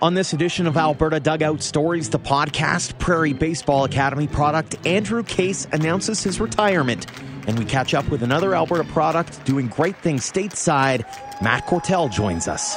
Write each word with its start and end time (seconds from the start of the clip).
On 0.00 0.14
this 0.14 0.32
edition 0.32 0.68
of 0.68 0.76
Alberta 0.76 1.18
Dugout 1.18 1.60
Stories, 1.60 2.08
the 2.08 2.20
podcast, 2.20 2.96
Prairie 3.00 3.32
Baseball 3.32 3.82
Academy 3.82 4.28
product, 4.28 4.76
Andrew 4.86 5.24
Case 5.24 5.66
announces 5.72 6.22
his 6.22 6.38
retirement. 6.38 7.08
And 7.48 7.58
we 7.58 7.64
catch 7.64 7.94
up 7.94 8.08
with 8.08 8.22
another 8.22 8.54
Alberta 8.54 8.84
product 8.84 9.44
doing 9.44 9.66
great 9.66 9.96
things 9.96 10.30
stateside. 10.30 11.02
Matt 11.42 11.66
Cortell 11.66 12.12
joins 12.12 12.46
us. 12.46 12.76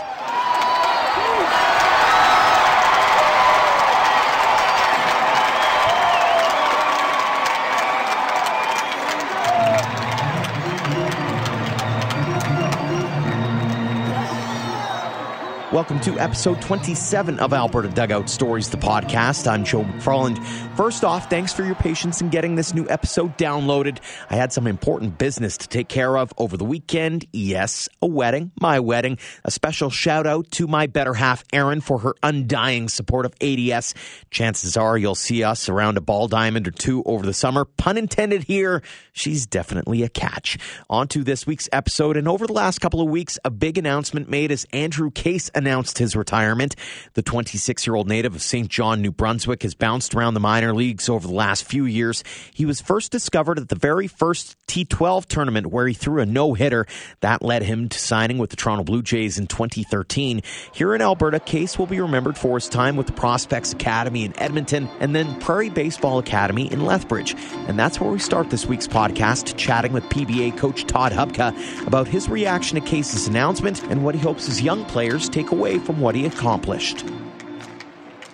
Welcome 15.71 16.01
to 16.01 16.19
episode 16.19 16.61
27 16.61 17.39
of 17.39 17.53
Alberta 17.53 17.87
Dugout 17.87 18.29
Stories, 18.29 18.67
the 18.67 18.75
podcast. 18.75 19.47
I'm 19.49 19.63
Joe 19.63 19.85
McFarland. 19.85 20.45
First 20.75 21.05
off, 21.05 21.29
thanks 21.29 21.53
for 21.53 21.63
your 21.63 21.75
patience 21.75 22.19
in 22.19 22.27
getting 22.27 22.55
this 22.55 22.73
new 22.73 22.85
episode 22.89 23.37
downloaded. 23.37 23.99
I 24.29 24.35
had 24.35 24.51
some 24.51 24.67
important 24.67 25.17
business 25.17 25.55
to 25.59 25.69
take 25.69 25.87
care 25.87 26.17
of 26.17 26.33
over 26.37 26.57
the 26.57 26.65
weekend. 26.65 27.25
Yes, 27.31 27.87
a 28.01 28.07
wedding, 28.07 28.51
my 28.59 28.81
wedding. 28.81 29.17
A 29.45 29.51
special 29.51 29.89
shout 29.89 30.27
out 30.27 30.51
to 30.51 30.67
my 30.67 30.87
better 30.87 31.13
half, 31.13 31.45
Erin, 31.53 31.79
for 31.79 31.99
her 31.99 32.15
undying 32.21 32.89
support 32.89 33.25
of 33.25 33.33
ADS. 33.39 33.93
Chances 34.29 34.75
are 34.75 34.97
you'll 34.97 35.15
see 35.15 35.41
us 35.41 35.69
around 35.69 35.97
a 35.97 36.01
ball 36.01 36.27
diamond 36.27 36.67
or 36.67 36.71
two 36.71 37.01
over 37.03 37.25
the 37.25 37.33
summer. 37.33 37.63
Pun 37.63 37.97
intended 37.97 38.43
here. 38.43 38.81
She's 39.13 39.45
definitely 39.45 40.03
a 40.03 40.09
catch. 40.09 40.57
On 40.89 41.07
to 41.07 41.23
this 41.23 41.47
week's 41.47 41.69
episode. 41.71 42.17
And 42.17 42.27
over 42.27 42.45
the 42.45 42.51
last 42.51 42.81
couple 42.81 42.99
of 42.99 43.07
weeks, 43.07 43.39
a 43.45 43.49
big 43.49 43.77
announcement 43.77 44.27
made 44.27 44.51
as 44.51 44.65
Andrew 44.73 45.09
Case 45.09 45.49
announced 45.61 45.97
his 45.97 46.15
retirement. 46.15 46.75
The 47.13 47.21
26 47.21 47.87
year 47.87 47.95
old 47.95 48.07
native 48.07 48.35
of 48.35 48.41
Saint 48.41 48.69
John, 48.69 49.01
New 49.01 49.11
Brunswick, 49.11 49.63
has 49.63 49.73
bounced 49.75 50.15
around 50.15 50.33
the 50.33 50.39
minor 50.39 50.73
leagues 50.73 51.07
over 51.07 51.27
the 51.27 51.33
last 51.33 51.63
few 51.63 51.85
years. 51.85 52.23
He 52.53 52.65
was 52.65 52.81
first 52.81 53.11
discovered 53.11 53.59
at 53.59 53.69
the 53.69 53.75
very 53.75 54.07
first 54.07 54.57
T12 54.67 55.25
tournament 55.27 55.67
where 55.67 55.87
he 55.87 55.93
threw 55.93 56.21
a 56.21 56.25
no 56.25 56.53
hitter. 56.53 56.85
That 57.21 57.41
led 57.41 57.63
him 57.63 57.89
to 57.89 57.99
signing 57.99 58.37
with 58.37 58.49
the 58.49 58.55
Toronto 58.55 58.83
Blue 58.83 59.01
Jays 59.01 59.37
in 59.37 59.47
2013. 59.47 60.41
Here 60.73 60.95
in 60.95 61.01
Alberta, 61.01 61.39
Case 61.39 61.77
will 61.77 61.87
be 61.87 61.99
remembered 61.99 62.37
for 62.37 62.55
his 62.55 62.69
time 62.69 62.95
with 62.95 63.07
the 63.07 63.13
Prospects 63.13 63.73
Academy 63.73 64.25
in 64.25 64.37
Edmonton 64.39 64.87
and 64.99 65.15
then 65.15 65.39
Prairie 65.39 65.69
Baseball 65.69 66.19
Academy 66.19 66.71
in 66.71 66.85
Lethbridge. 66.85 67.35
And 67.67 67.77
that's 67.77 67.99
where 67.99 68.11
we 68.11 68.19
start 68.19 68.49
this 68.49 68.65
week's 68.65 68.87
podcast, 68.87 69.57
chatting 69.57 69.93
with 69.93 70.03
PBA 70.05 70.57
coach 70.57 70.85
Todd 70.85 71.11
Hubka 71.11 71.51
about 71.85 72.07
his 72.07 72.29
reaction 72.29 72.79
to 72.79 72.85
Case's 72.85 73.27
announcement 73.27 73.83
and 73.83 74.03
what 74.03 74.15
he 74.15 74.21
hopes 74.21 74.45
his 74.45 74.61
young 74.61 74.85
players 74.85 75.29
take 75.29 75.50
away 75.51 75.79
from 75.79 75.99
what 75.99 76.15
he 76.15 76.25
accomplished. 76.25 77.05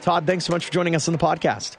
Todd, 0.02 0.26
thanks 0.26 0.46
so 0.46 0.54
much 0.54 0.66
for 0.66 0.72
joining 0.72 0.96
us 0.96 1.08
on 1.08 1.12
the 1.12 1.18
podcast. 1.18 1.78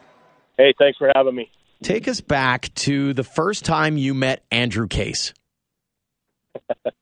Hey, 0.56 0.74
thanks 0.78 0.98
for 0.98 1.10
having 1.14 1.34
me. 1.34 1.50
Take 1.82 2.08
us 2.08 2.20
back 2.20 2.74
to 2.74 3.14
the 3.14 3.24
first 3.24 3.64
time 3.64 3.96
you 3.96 4.12
met 4.12 4.44
Andrew 4.50 4.88
Case. 4.88 5.32
yeah, 6.68 6.90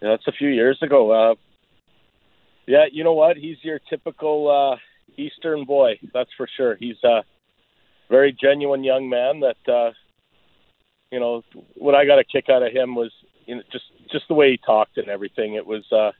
that's 0.00 0.26
a 0.26 0.32
few 0.32 0.48
years 0.48 0.78
ago. 0.82 1.10
Uh, 1.10 1.34
yeah, 2.66 2.86
you 2.90 3.04
know 3.04 3.12
what? 3.12 3.36
He's 3.36 3.58
your 3.62 3.78
typical 3.90 4.48
uh, 4.48 4.76
Eastern 5.16 5.64
boy, 5.64 5.98
that's 6.14 6.30
for 6.36 6.48
sure. 6.56 6.76
He's 6.76 7.02
a 7.04 7.22
very 8.08 8.32
genuine 8.32 8.82
young 8.82 9.08
man 9.08 9.40
that, 9.40 9.72
uh, 9.72 9.92
you 11.12 11.20
know, 11.20 11.42
what 11.74 11.94
I 11.94 12.06
got 12.06 12.18
a 12.18 12.24
kick 12.24 12.48
out 12.48 12.62
of 12.62 12.72
him 12.72 12.94
was 12.94 13.12
you 13.46 13.56
know, 13.56 13.62
just 13.72 13.84
just 14.10 14.28
the 14.28 14.34
way 14.34 14.52
he 14.52 14.58
talked 14.64 14.96
and 14.96 15.08
everything. 15.08 15.54
It 15.54 15.66
was 15.66 15.84
uh, 15.92 16.12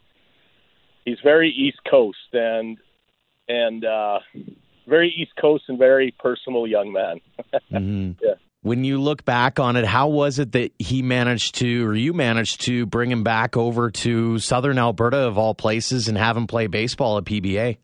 he's 1.05 1.19
very 1.23 1.51
East 1.51 1.79
Coast 1.89 2.19
and 2.33 2.79
and 3.49 3.85
uh, 3.85 4.21
very 4.87 5.09
East 5.09 5.33
Coast 5.41 5.65
and 5.69 5.79
very 5.79 6.15
personal 6.19 6.67
young 6.67 6.93
man. 6.93 7.21
mm-hmm. 7.73 8.13
Yeah. 8.23 8.35
When 8.63 8.85
you 8.85 9.01
look 9.01 9.25
back 9.25 9.59
on 9.59 9.77
it, 9.77 9.87
how 9.87 10.09
was 10.09 10.39
it 10.39 10.53
that 10.53 10.73
he 10.79 11.01
managed 11.01 11.55
to, 11.57 11.89
or 11.89 11.95
you 11.95 12.13
managed 12.13 12.61
to, 12.67 12.85
bring 12.85 13.11
him 13.11 13.25
back 13.25 13.57
over 13.57 13.91
to 13.91 14.39
Southern 14.39 14.79
Alberta 14.79 15.17
of 15.17 15.39
all 15.39 15.55
places 15.55 16.09
and 16.09 16.19
have 16.19 16.37
him 16.37 16.47
play 16.47 16.67
baseball 16.67 17.17
at 17.17 17.25
PBA? 17.25 17.79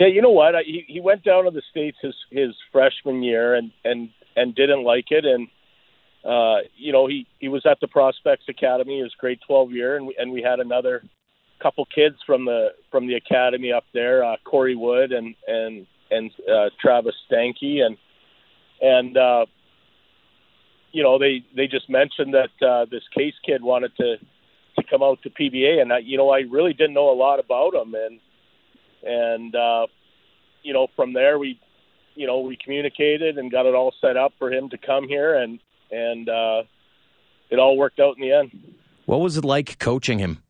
Yeah, 0.00 0.06
you 0.08 0.22
know 0.22 0.30
what? 0.30 0.54
He 0.64 0.84
he 0.86 1.00
went 1.00 1.24
down 1.24 1.44
to 1.44 1.50
the 1.50 1.62
states 1.70 1.98
his 2.02 2.14
his 2.30 2.54
freshman 2.72 3.22
year 3.22 3.54
and 3.54 3.70
and 3.84 4.10
and 4.34 4.54
didn't 4.54 4.84
like 4.84 5.06
it, 5.10 5.24
and 5.24 5.48
uh, 6.24 6.66
you 6.76 6.92
know 6.92 7.06
he 7.06 7.26
he 7.38 7.48
was 7.48 7.64
at 7.64 7.78
the 7.80 7.88
Prospects 7.88 8.44
Academy 8.48 9.00
his 9.00 9.12
grade 9.18 9.38
twelve 9.46 9.72
year, 9.72 9.96
and 9.96 10.06
we, 10.06 10.16
and 10.18 10.32
we 10.32 10.42
had 10.42 10.60
another 10.60 11.02
couple 11.62 11.86
kids 11.86 12.16
from 12.26 12.44
the 12.44 12.70
from 12.90 13.06
the 13.06 13.14
academy 13.14 13.72
up 13.72 13.84
there, 13.92 14.24
uh, 14.24 14.36
Corey 14.44 14.76
Wood 14.76 15.12
and 15.12 15.34
and 15.46 15.86
and 16.10 16.30
uh, 16.50 16.70
Travis 16.80 17.14
Stanky, 17.30 17.80
and 17.80 17.96
and 18.80 19.16
uh, 19.16 19.46
you 20.92 21.02
know 21.02 21.18
they 21.18 21.44
they 21.54 21.66
just 21.66 21.88
mentioned 21.88 22.34
that 22.34 22.66
uh, 22.66 22.86
this 22.90 23.02
Case 23.16 23.34
kid 23.44 23.62
wanted 23.62 23.96
to 23.96 24.16
to 24.78 24.84
come 24.88 25.02
out 25.02 25.22
to 25.22 25.30
PBA, 25.30 25.80
and 25.80 25.92
I, 25.92 25.98
you 25.98 26.16
know 26.16 26.30
I 26.30 26.40
really 26.40 26.72
didn't 26.72 26.94
know 26.94 27.10
a 27.10 27.16
lot 27.16 27.38
about 27.40 27.74
him, 27.74 27.94
and 27.94 28.20
and 29.02 29.54
uh, 29.54 29.86
you 30.62 30.72
know 30.72 30.88
from 30.96 31.12
there 31.12 31.38
we 31.38 31.60
you 32.14 32.26
know 32.26 32.40
we 32.40 32.56
communicated 32.56 33.38
and 33.38 33.50
got 33.50 33.66
it 33.66 33.74
all 33.74 33.94
set 34.00 34.16
up 34.16 34.32
for 34.38 34.52
him 34.52 34.68
to 34.70 34.78
come 34.78 35.08
here, 35.08 35.34
and 35.34 35.58
and 35.90 36.28
uh, 36.28 36.62
it 37.50 37.58
all 37.58 37.76
worked 37.76 38.00
out 38.00 38.16
in 38.16 38.22
the 38.22 38.32
end. 38.32 38.74
What 39.06 39.20
was 39.20 39.36
it 39.36 39.44
like 39.44 39.78
coaching 39.78 40.18
him? 40.18 40.42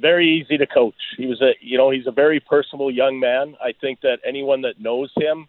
Very 0.00 0.40
easy 0.40 0.58
to 0.58 0.66
coach. 0.66 0.94
He 1.16 1.26
was 1.26 1.40
a, 1.40 1.52
you 1.60 1.78
know, 1.78 1.90
he's 1.90 2.06
a 2.06 2.12
very 2.12 2.40
personable 2.40 2.90
young 2.90 3.20
man. 3.20 3.56
I 3.62 3.72
think 3.80 4.00
that 4.02 4.18
anyone 4.26 4.62
that 4.62 4.80
knows 4.80 5.12
him, 5.16 5.46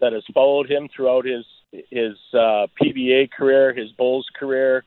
that 0.00 0.12
has 0.12 0.24
followed 0.32 0.70
him 0.70 0.88
throughout 0.94 1.24
his 1.24 1.44
his 1.90 2.16
uh, 2.32 2.66
PBA 2.80 3.30
career, 3.30 3.74
his 3.74 3.90
Bulls 3.92 4.26
career, 4.38 4.84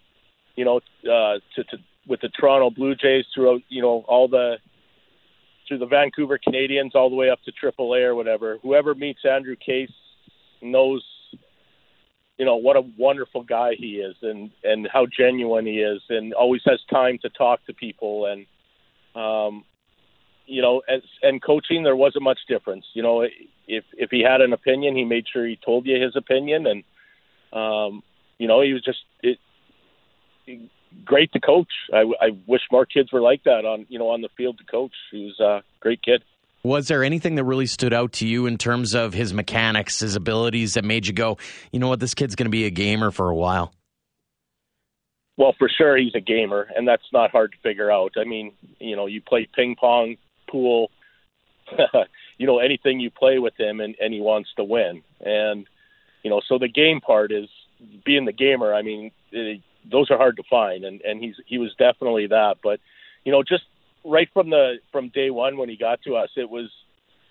you 0.56 0.66
know, 0.66 0.78
uh, 1.04 1.40
to, 1.56 1.64
to 1.66 1.78
with 2.08 2.22
the 2.22 2.30
Toronto 2.30 2.70
Blue 2.70 2.96
Jays 2.96 3.26
throughout, 3.34 3.62
you 3.70 3.82
know, 3.82 4.04
all 4.08 4.28
the 4.28 4.58
through 5.68 5.78
the 5.78 5.86
Vancouver 5.86 6.40
Canadians 6.40 6.96
all 6.96 7.10
the 7.10 7.16
way 7.16 7.30
up 7.30 7.40
to 7.44 7.52
AAA 7.52 8.04
or 8.04 8.16
whatever. 8.16 8.58
Whoever 8.64 8.96
meets 8.96 9.20
Andrew 9.24 9.56
Case 9.56 9.92
knows, 10.62 11.04
you 12.38 12.46
know, 12.46 12.56
what 12.56 12.76
a 12.76 12.82
wonderful 12.98 13.44
guy 13.44 13.76
he 13.78 13.98
is, 13.98 14.16
and 14.22 14.52
and 14.64 14.88
how 14.92 15.06
genuine 15.06 15.66
he 15.66 15.80
is, 15.80 16.02
and 16.10 16.34
always 16.34 16.62
has 16.66 16.80
time 16.90 17.20
to 17.22 17.30
talk 17.30 17.66
to 17.66 17.74
people 17.74 18.26
and 18.26 18.46
um, 19.16 19.64
you 20.46 20.62
know, 20.62 20.82
as, 20.90 21.02
and 21.22 21.42
coaching, 21.42 21.84
there 21.84 21.96
wasn't 21.96 22.24
much 22.24 22.40
difference. 22.48 22.86
You 22.94 23.04
know, 23.04 23.22
if 23.68 23.84
if 23.94 24.10
he 24.10 24.22
had 24.22 24.42
an 24.42 24.54
opinion, 24.54 24.96
he 24.96 25.06
made 25.06 25.26
sure 25.32 25.46
he 25.46 25.58
told 25.64 25.86
you 25.86 26.02
his 26.02 26.16
opinion, 26.16 26.66
and 26.66 26.84
um, 27.54 28.04
you 28.38 28.48
know, 28.48 28.62
he 28.62 28.74
was 28.74 28.84
just 28.84 29.00
it, 29.22 29.38
great 31.06 31.32
to 31.34 31.40
coach. 31.40 31.72
I, 31.94 32.00
I 32.20 32.30
wish 32.48 32.62
more 32.72 32.86
kids 32.86 33.12
were 33.12 33.22
like 33.22 33.44
that 33.44 33.66
on 33.66 33.86
you 33.90 34.00
know 34.00 34.10
on 34.10 34.22
the 34.22 34.30
field 34.36 34.58
to 34.58 34.64
coach. 34.66 34.94
He 35.12 35.26
was 35.26 35.40
a 35.40 35.64
great 35.80 36.02
kid. 36.02 36.24
Was 36.64 36.90
there 36.90 37.06
anything 37.06 37.36
that 37.36 37.46
really 37.46 37.68
stood 37.68 37.94
out 37.94 38.12
to 38.14 38.28
you 38.28 38.46
in 38.46 38.58
terms 38.58 38.94
of 38.94 39.14
his 39.14 39.34
mechanics, 39.34 40.02
his 40.02 40.18
abilities 40.18 40.74
that 40.74 40.84
made 40.84 41.08
you 41.08 41.14
go, 41.14 41.38
you 41.72 41.80
know 41.80 41.88
what, 41.88 42.02
this 42.02 42.14
kid's 42.14 42.36
going 42.36 42.48
to 42.48 42.52
be 42.52 42.66
a 42.66 42.70
gamer 42.70 43.12
for 43.12 43.30
a 43.30 43.36
while? 43.36 43.72
Well, 45.40 45.56
for 45.58 45.70
sure 45.70 45.96
he's 45.96 46.16
a 46.16 46.20
gamer, 46.20 46.68
and 46.76 46.86
that's 46.86 47.14
not 47.14 47.32
hard 47.32 47.54
to 47.54 47.58
figure 47.60 47.90
out. 47.90 48.16
I 48.18 48.26
mean, 48.26 48.52
you 48.78 48.98
know, 48.98 49.06
you 49.06 49.22
play 49.22 49.48
ping 49.56 49.78
pong, 49.80 50.18
pool, 50.52 50.92
you 52.38 52.46
know, 52.46 52.60
anything 52.60 53.00
you 53.00 53.10
play 53.10 53.40
with 53.40 53.58
him, 53.58 53.80
and, 53.80 53.96
and 54.02 54.14
he 54.14 54.20
wants 54.20 54.50
to 54.58 54.66
win. 54.66 55.02
And 55.22 55.66
you 56.24 56.30
know, 56.30 56.42
so 56.46 56.58
the 56.58 56.68
game 56.68 57.00
part 57.00 57.32
is 57.32 57.48
being 58.04 58.26
the 58.26 58.34
gamer. 58.34 58.74
I 58.74 58.82
mean, 58.82 59.12
it, 59.32 59.62
those 59.90 60.12
are 60.12 60.18
hard 60.18 60.36
to 60.36 60.44
find, 60.50 60.84
and 60.84 61.00
and 61.04 61.24
he's 61.24 61.36
he 61.46 61.58
was 61.58 61.74
definitely 61.80 62.28
that. 62.28 62.56
But 62.62 62.82
you 63.24 63.32
know, 63.32 63.42
just 63.42 63.64
right 64.04 64.28
from 64.34 64.50
the 64.50 64.80
from 64.92 65.08
day 65.08 65.30
one 65.30 65.56
when 65.56 65.70
he 65.70 65.78
got 65.78 66.02
to 66.02 66.18
us, 66.18 66.32
it 66.36 66.50
was, 66.50 66.70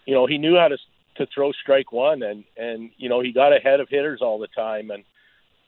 you 0.07 0.15
know, 0.15 0.25
he 0.27 0.39
knew 0.39 0.57
how 0.57 0.69
to 0.69 0.79
to 1.17 1.27
throw 1.35 1.53
strike 1.53 1.93
one, 1.93 2.23
and 2.23 2.45
and 2.57 2.89
you 2.97 3.11
know, 3.11 3.21
he 3.21 3.33
got 3.33 3.55
ahead 3.55 3.81
of 3.81 3.91
hitters 3.91 4.23
all 4.23 4.39
the 4.39 4.49
time, 4.49 4.91
and 4.91 5.05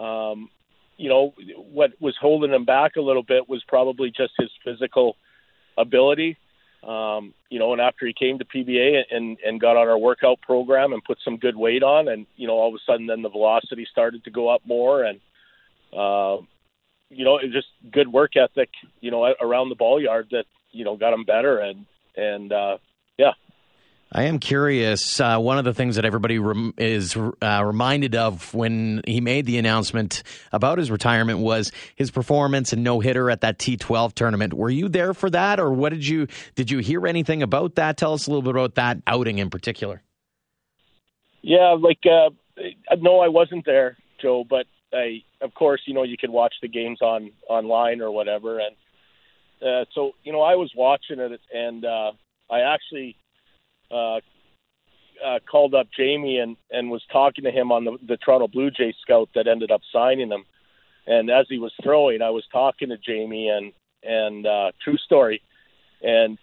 um, 0.01 0.49
you 1.01 1.09
know, 1.09 1.33
what 1.57 1.93
was 1.99 2.15
holding 2.21 2.53
him 2.53 2.67
back 2.67 2.97
a 2.97 3.01
little 3.01 3.23
bit 3.23 3.49
was 3.49 3.65
probably 3.67 4.11
just 4.11 4.35
his 4.39 4.51
physical 4.63 5.17
ability. 5.79 6.37
Um, 6.87 7.33
you 7.49 7.59
know, 7.59 7.73
and 7.73 7.81
after 7.81 8.07
he 8.07 8.13
came 8.13 8.39
to 8.39 8.45
PBA 8.45 9.03
and 9.11 9.39
and 9.45 9.59
got 9.59 9.79
on 9.79 9.89
our 9.89 9.97
workout 9.97 10.43
program 10.43 10.93
and 10.93 11.03
put 11.03 11.19
some 11.25 11.39
good 11.39 11.57
weight 11.57 11.83
on, 11.83 12.09
and 12.09 12.27
you 12.37 12.47
know, 12.47 12.53
all 12.53 12.69
of 12.69 12.75
a 12.75 12.85
sudden 12.87 13.07
then 13.07 13.23
the 13.23 13.31
velocity 13.31 13.87
started 13.91 14.25
to 14.25 14.31
go 14.31 14.49
up 14.49 14.61
more, 14.67 15.05
and 15.05 15.21
uh, 15.97 16.37
you 17.09 17.25
know, 17.25 17.39
it 17.39 17.51
just 17.51 17.69
good 17.91 18.09
work 18.09 18.33
ethic, 18.37 18.69
you 19.01 19.11
know, 19.11 19.25
around 19.41 19.71
the 19.71 19.75
ball 19.75 20.01
yard 20.01 20.29
that 20.33 20.45
you 20.71 20.85
know 20.85 20.97
got 20.97 21.15
him 21.15 21.25
better, 21.25 21.61
and 21.61 21.87
and 22.15 22.53
uh. 22.53 22.77
I 24.13 24.25
am 24.25 24.41
curious. 24.41 25.21
Uh, 25.21 25.39
one 25.39 25.59
of 25.59 25.65
the 25.65 25.73
things 25.73 25.95
that 25.95 26.05
everybody 26.05 26.41
rem- 26.41 26.75
is 26.77 27.17
uh, 27.17 27.63
reminded 27.65 28.17
of 28.17 28.53
when 28.53 29.03
he 29.07 29.21
made 29.21 29.47
the 29.47 29.57
announcement 29.57 30.25
about 30.51 30.79
his 30.79 30.91
retirement 30.91 31.39
was 31.39 31.71
his 31.95 32.11
performance 32.11 32.73
and 32.73 32.83
no 32.83 32.99
hitter 32.99 33.31
at 33.31 33.43
that 33.43 33.59
T12 33.59 34.15
tournament. 34.15 34.53
Were 34.53 34.69
you 34.69 34.89
there 34.89 35.15
for 35.15 35.31
that, 35.31 35.61
or 35.61 35.71
what 35.71 35.91
did 35.91 36.05
you 36.05 36.27
did 36.57 36.73
you 36.73 36.79
hear 36.79 37.07
anything 37.07 37.41
about 37.41 37.77
that? 37.77 37.97
Tell 37.97 38.13
us 38.13 38.27
a 38.27 38.31
little 38.31 38.43
bit 38.43 38.51
about 38.51 38.75
that 38.75 38.99
outing 39.07 39.39
in 39.39 39.49
particular. 39.49 40.03
Yeah, 41.43 41.77
like 41.79 42.01
uh, 42.05 42.31
no, 42.99 43.21
I 43.21 43.29
wasn't 43.29 43.65
there, 43.65 43.97
Joe. 44.21 44.45
But 44.49 44.67
I, 44.93 45.23
of 45.41 45.55
course, 45.55 45.83
you 45.87 45.95
know, 45.95 46.03
you 46.03 46.17
can 46.17 46.33
watch 46.33 46.55
the 46.61 46.69
games 46.69 47.01
on 47.01 47.31
online 47.49 48.01
or 48.01 48.11
whatever, 48.11 48.59
and 48.59 48.75
uh, 49.63 49.85
so 49.95 50.13
you 50.25 50.33
know, 50.33 50.43
I 50.43 50.57
was 50.57 50.73
watching 50.77 51.21
it, 51.21 51.41
and 51.55 51.85
uh, 51.85 52.11
I 52.51 52.61
actually 52.63 53.17
uh, 53.91 54.21
uh, 55.25 55.39
called 55.51 55.75
up 55.75 55.89
Jamie 55.97 56.39
and 56.39 56.57
and 56.71 56.91
was 56.91 57.03
talking 57.13 57.45
to 57.45 57.51
him 57.51 57.73
on 57.73 57.85
the, 57.85 57.99
the 58.07 58.17
Toronto 58.17 58.49
Blue 58.49 58.71
Jays 58.71 58.95
scout 59.03 59.29
that 59.35 59.47
ended 59.47 59.71
up 59.71 59.83
signing 59.93 60.31
him. 60.31 60.45
And 61.07 61.31
as 61.31 61.47
he 61.49 61.59
was 61.59 61.73
throwing, 61.83 62.23
I 62.23 62.31
was 62.31 62.45
talking 62.53 62.89
to 62.91 62.97
Jamie 62.97 63.49
and 63.49 63.73
and 64.03 64.47
uh, 64.47 64.73
true 64.83 64.97
story, 64.97 65.43
and 66.03 66.39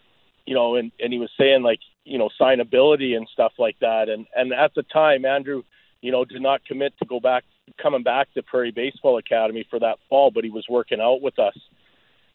you 0.46 0.54
know, 0.54 0.76
and 0.76 0.92
and 1.00 1.12
he 1.12 1.20
was 1.20 1.32
saying 1.38 1.64
like 1.64 1.80
you 2.04 2.18
know 2.18 2.30
signability 2.40 3.16
and 3.16 3.28
stuff 3.32 3.54
like 3.58 3.78
that. 3.80 4.10
And 4.10 4.28
and 4.36 4.54
at 4.54 4.74
the 4.76 4.84
time, 4.84 5.26
Andrew, 5.26 5.64
you 6.02 6.12
know, 6.12 6.26
did 6.26 6.42
not 6.42 6.66
commit 6.66 6.94
to 7.00 7.06
go 7.06 7.20
back 7.20 7.44
coming 7.82 8.04
back 8.04 8.34
to 8.34 8.44
Prairie 8.44 8.72
Baseball 8.72 9.18
Academy 9.18 9.66
for 9.70 9.80
that 9.80 9.98
fall, 10.10 10.32
but 10.32 10.44
he 10.44 10.50
was 10.50 10.66
working 10.70 11.02
out 11.02 11.22
with 11.22 11.40
us, 11.40 11.58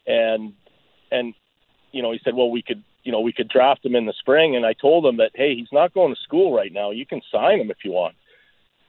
and 0.05 0.53
and 1.11 1.33
you 1.91 2.01
know, 2.01 2.11
he 2.11 2.19
said, 2.23 2.35
well, 2.35 2.51
we 2.51 2.61
could 2.61 2.83
you 3.03 3.11
know, 3.11 3.19
we 3.19 3.33
could 3.33 3.49
draft 3.49 3.85
him 3.85 3.95
in 3.95 4.05
the 4.05 4.13
spring. 4.19 4.55
And 4.55 4.65
I 4.65 4.73
told 4.73 5.05
him 5.05 5.17
that, 5.17 5.31
hey, 5.35 5.55
he's 5.55 5.71
not 5.71 5.93
going 5.93 6.13
to 6.13 6.21
school 6.21 6.55
right 6.55 6.71
now. 6.71 6.91
You 6.91 7.05
can 7.05 7.21
sign 7.31 7.59
him 7.59 7.69
if 7.69 7.77
you 7.83 7.91
want. 7.91 8.15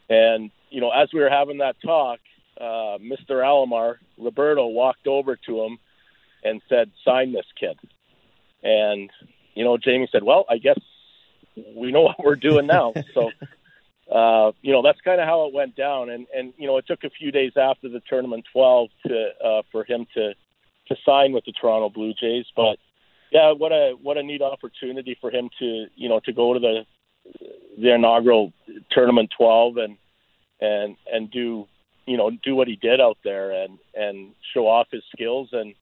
And, 0.09 0.51
you 0.71 0.81
know, 0.81 0.91
as 0.91 1.09
we 1.13 1.21
were 1.21 1.31
having 1.31 1.59
that 1.59 1.77
talk, 1.85 2.21
uh, 2.61 2.99
Mr. 2.99 3.43
Alomar, 3.43 3.97
Roberto, 4.19 4.67
walked 4.67 5.07
over 5.07 5.37
to 5.47 5.63
him 5.63 5.79
and 6.45 6.61
said, 6.69 6.91
sign 7.05 7.33
this 7.33 7.47
kid. 7.59 7.79
And, 8.63 9.11
you 9.55 9.65
know, 9.65 9.77
Jamie 9.79 10.09
said, 10.13 10.23
well, 10.23 10.45
I 10.49 10.59
guess 10.59 10.79
we 11.75 11.91
know 11.91 12.03
what 12.03 12.23
we're 12.23 12.37
doing 12.37 12.67
now. 12.67 12.93
so, 13.15 13.31
uh, 14.13 14.53
you 14.63 14.73
know, 14.73 14.83
that's 14.83 15.01
kind 15.01 15.21
of 15.21 15.27
how 15.27 15.47
it 15.47 15.55
went 15.55 15.75
down. 15.75 16.11
And, 16.11 16.27
and, 16.37 16.53
you 16.57 16.67
know, 16.69 16.77
it 16.77 16.87
took 16.87 17.03
a 17.03 17.11
few 17.11 17.33
days 17.33 17.53
after 17.57 17.89
the 17.89 18.01
tournament 18.09 18.45
12 18.53 18.91
to, 19.07 19.29
uh, 19.45 19.63
for 19.73 19.85
him 19.85 20.07
to, 20.15 20.35
to 20.89 20.97
sign 21.05 21.33
with 21.33 21.45
the 21.47 21.53
Toronto 21.53 21.89
Blue 21.89 22.13
Jays. 22.13 22.47
But, 22.55 22.79
yeah, 23.31 23.53
what 23.53 23.73
a 23.73 23.95
what 24.01 24.17
a 24.17 24.23
neat 24.23 24.43
opportunity 24.43 25.17
for 25.21 25.31
him 25.31 25.51
to 25.59 25.87
you 25.97 26.09
know 26.09 26.21
to 26.25 26.33
go 26.33 26.55
to 26.55 26.61
the 26.61 26.85
the 27.81 27.95
inaugural 27.95 28.53
tournament 28.91 29.31
12 29.37 29.77
and 29.79 29.97
and 30.61 30.97
and 31.13 31.31
do 31.31 31.67
you 32.07 32.17
know 32.17 32.31
do 32.43 32.55
what 32.55 32.69
he 32.69 32.77
did 32.77 33.01
out 33.01 33.19
there 33.25 33.51
and 33.51 33.79
and 33.95 34.33
show 34.53 34.67
off 34.67 34.87
his 34.93 35.03
skills 35.13 35.49
and 35.53 35.75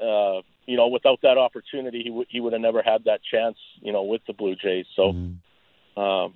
uh 0.00 0.40
you 0.66 0.76
know 0.76 0.88
without 0.88 1.18
that 1.22 1.38
opportunity 1.38 2.02
he 2.02 2.10
would 2.10 2.26
he 2.30 2.40
would 2.40 2.52
have 2.52 2.62
never 2.62 2.82
had 2.82 3.04
that 3.04 3.20
chance 3.28 3.56
you 3.80 3.92
know 3.92 4.02
with 4.02 4.20
the 4.26 4.32
Blue 4.32 4.54
Jays 4.54 4.86
so 4.94 5.12
mm-hmm. 5.12 6.00
um 6.00 6.34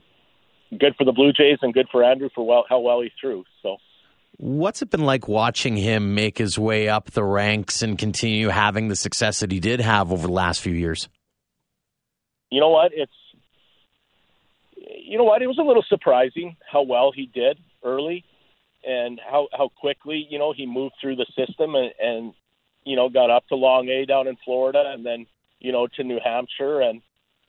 good 0.79 0.95
for 0.97 1.05
the 1.05 1.13
Blue 1.13 1.33
Jays 1.33 1.59
and 1.63 1.75
good 1.75 1.89
for 1.93 2.03
Andrew 2.03 2.31
for 2.35 2.47
well 2.47 2.65
how 2.69 2.81
well 2.81 3.01
he 3.01 3.13
threw 3.21 3.45
so 3.63 3.77
What's 4.43 4.81
it 4.81 4.89
been 4.89 5.05
like 5.05 5.29
watching 5.29 5.77
him 5.77 6.15
make 6.15 6.39
his 6.39 6.59
way 6.59 6.89
up 6.89 7.11
the 7.11 7.23
ranks 7.23 7.83
and 7.83 7.99
continue 7.99 8.49
having 8.49 8.89
the 8.89 8.97
success 8.97 9.41
that 9.41 9.53
he 9.53 9.61
did 9.61 9.83
have 9.83 10.11
over 10.11 10.27
the 10.27 10.33
last 10.33 10.63
few 10.63 10.73
years? 10.73 11.11
You 12.49 12.59
know 12.59 12.71
what? 12.71 12.91
It's 12.95 13.13
you 14.75 15.19
know 15.19 15.25
what? 15.25 15.43
It 15.43 15.47
was 15.47 15.59
a 15.59 15.63
little 15.63 15.85
surprising 15.87 16.57
how 16.67 16.81
well 16.81 17.13
he 17.15 17.27
did 17.27 17.59
early 17.85 18.25
and 18.83 19.21
how 19.31 19.49
how 19.53 19.69
quickly, 19.77 20.27
you 20.31 20.39
know, 20.39 20.55
he 20.55 20.65
moved 20.65 20.95
through 21.03 21.17
the 21.17 21.27
system 21.37 21.75
and, 21.75 21.93
and 22.01 22.33
you 22.85 22.97
know, 22.97 23.11
got 23.11 23.29
up 23.29 23.47
to 23.49 23.57
long 23.57 23.91
A 23.91 24.07
down 24.07 24.27
in 24.27 24.39
Florida 24.43 24.85
and 24.87 25.05
then, 25.05 25.27
you 25.59 25.71
know, 25.71 25.87
to 25.97 26.03
New 26.03 26.19
Hampshire 26.25 26.81
and 26.81 27.03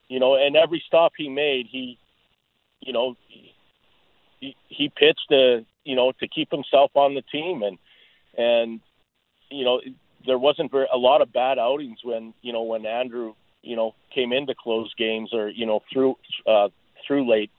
you 0.10 0.20
know, 0.20 0.36
and 0.36 0.58
every 0.58 0.84
stop 0.86 1.14
he 1.18 1.30
made, 1.30 1.68
he 1.72 1.98
you 2.82 2.92
know, 2.92 3.16
he, 4.42 4.56
he 4.68 4.90
pitched 4.90 5.32
a 5.32 5.66
you 5.84 5.96
know, 5.96 6.12
to 6.20 6.28
keep 6.28 6.52
himself 6.52 6.92
on 6.94 7.16
the 7.16 7.24
team. 7.24 7.64
And, 7.64 7.78
and, 8.38 8.80
you 9.50 9.66
know, 9.66 9.82
there 10.26 10.38
wasn't 10.38 10.72
very, 10.72 10.88
a 10.94 10.98
lot 10.98 11.22
of 11.22 11.34
bad 11.34 11.58
outings 11.58 12.00
when, 12.04 12.34
you 12.42 12.54
know, 12.54 12.64
when 12.64 12.86
Andrew, 12.86 13.34
you 13.64 13.76
know, 13.76 13.96
came 14.14 14.32
into 14.32 14.54
close 14.54 14.94
games 14.96 15.34
or, 15.34 15.50
you 15.50 15.66
know, 15.66 15.82
through, 15.92 16.18
uh, 16.48 16.70
through 17.06 17.30
late 17.30 17.52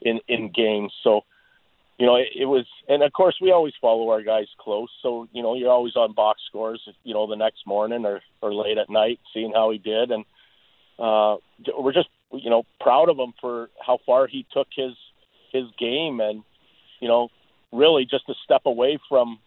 in, 0.00 0.20
in 0.28 0.52
games. 0.52 0.92
So, 1.02 1.22
you 1.98 2.06
know, 2.06 2.16
it, 2.16 2.28
it 2.36 2.46
was, 2.46 2.66
and 2.88 3.02
of 3.02 3.12
course 3.12 3.36
we 3.40 3.52
always 3.52 3.74
follow 3.80 4.10
our 4.10 4.22
guys 4.22 4.46
close. 4.58 4.90
So, 5.02 5.28
you 5.32 5.42
know, 5.42 5.54
you're 5.54 5.70
always 5.70 5.96
on 5.96 6.12
box 6.12 6.42
scores, 6.46 6.80
you 7.02 7.14
know, 7.14 7.26
the 7.26 7.36
next 7.36 7.66
morning 7.66 8.04
or, 8.04 8.20
or 8.40 8.54
late 8.54 8.78
at 8.78 8.90
night, 8.90 9.18
seeing 9.32 9.52
how 9.52 9.70
he 9.70 9.78
did. 9.78 10.10
And, 10.10 10.24
uh, 10.96 11.36
we're 11.76 11.92
just, 11.92 12.08
you 12.32 12.50
know, 12.50 12.64
proud 12.80 13.08
of 13.08 13.18
him 13.18 13.32
for 13.40 13.68
how 13.84 13.98
far 14.06 14.28
he 14.28 14.46
took 14.52 14.68
his, 14.74 14.92
his 15.54 15.64
game 15.78 16.20
and, 16.20 16.42
you 17.00 17.08
know, 17.08 17.28
really 17.72 18.04
just 18.04 18.28
a 18.28 18.34
step 18.44 18.62
away 18.66 18.98
from, 19.08 19.38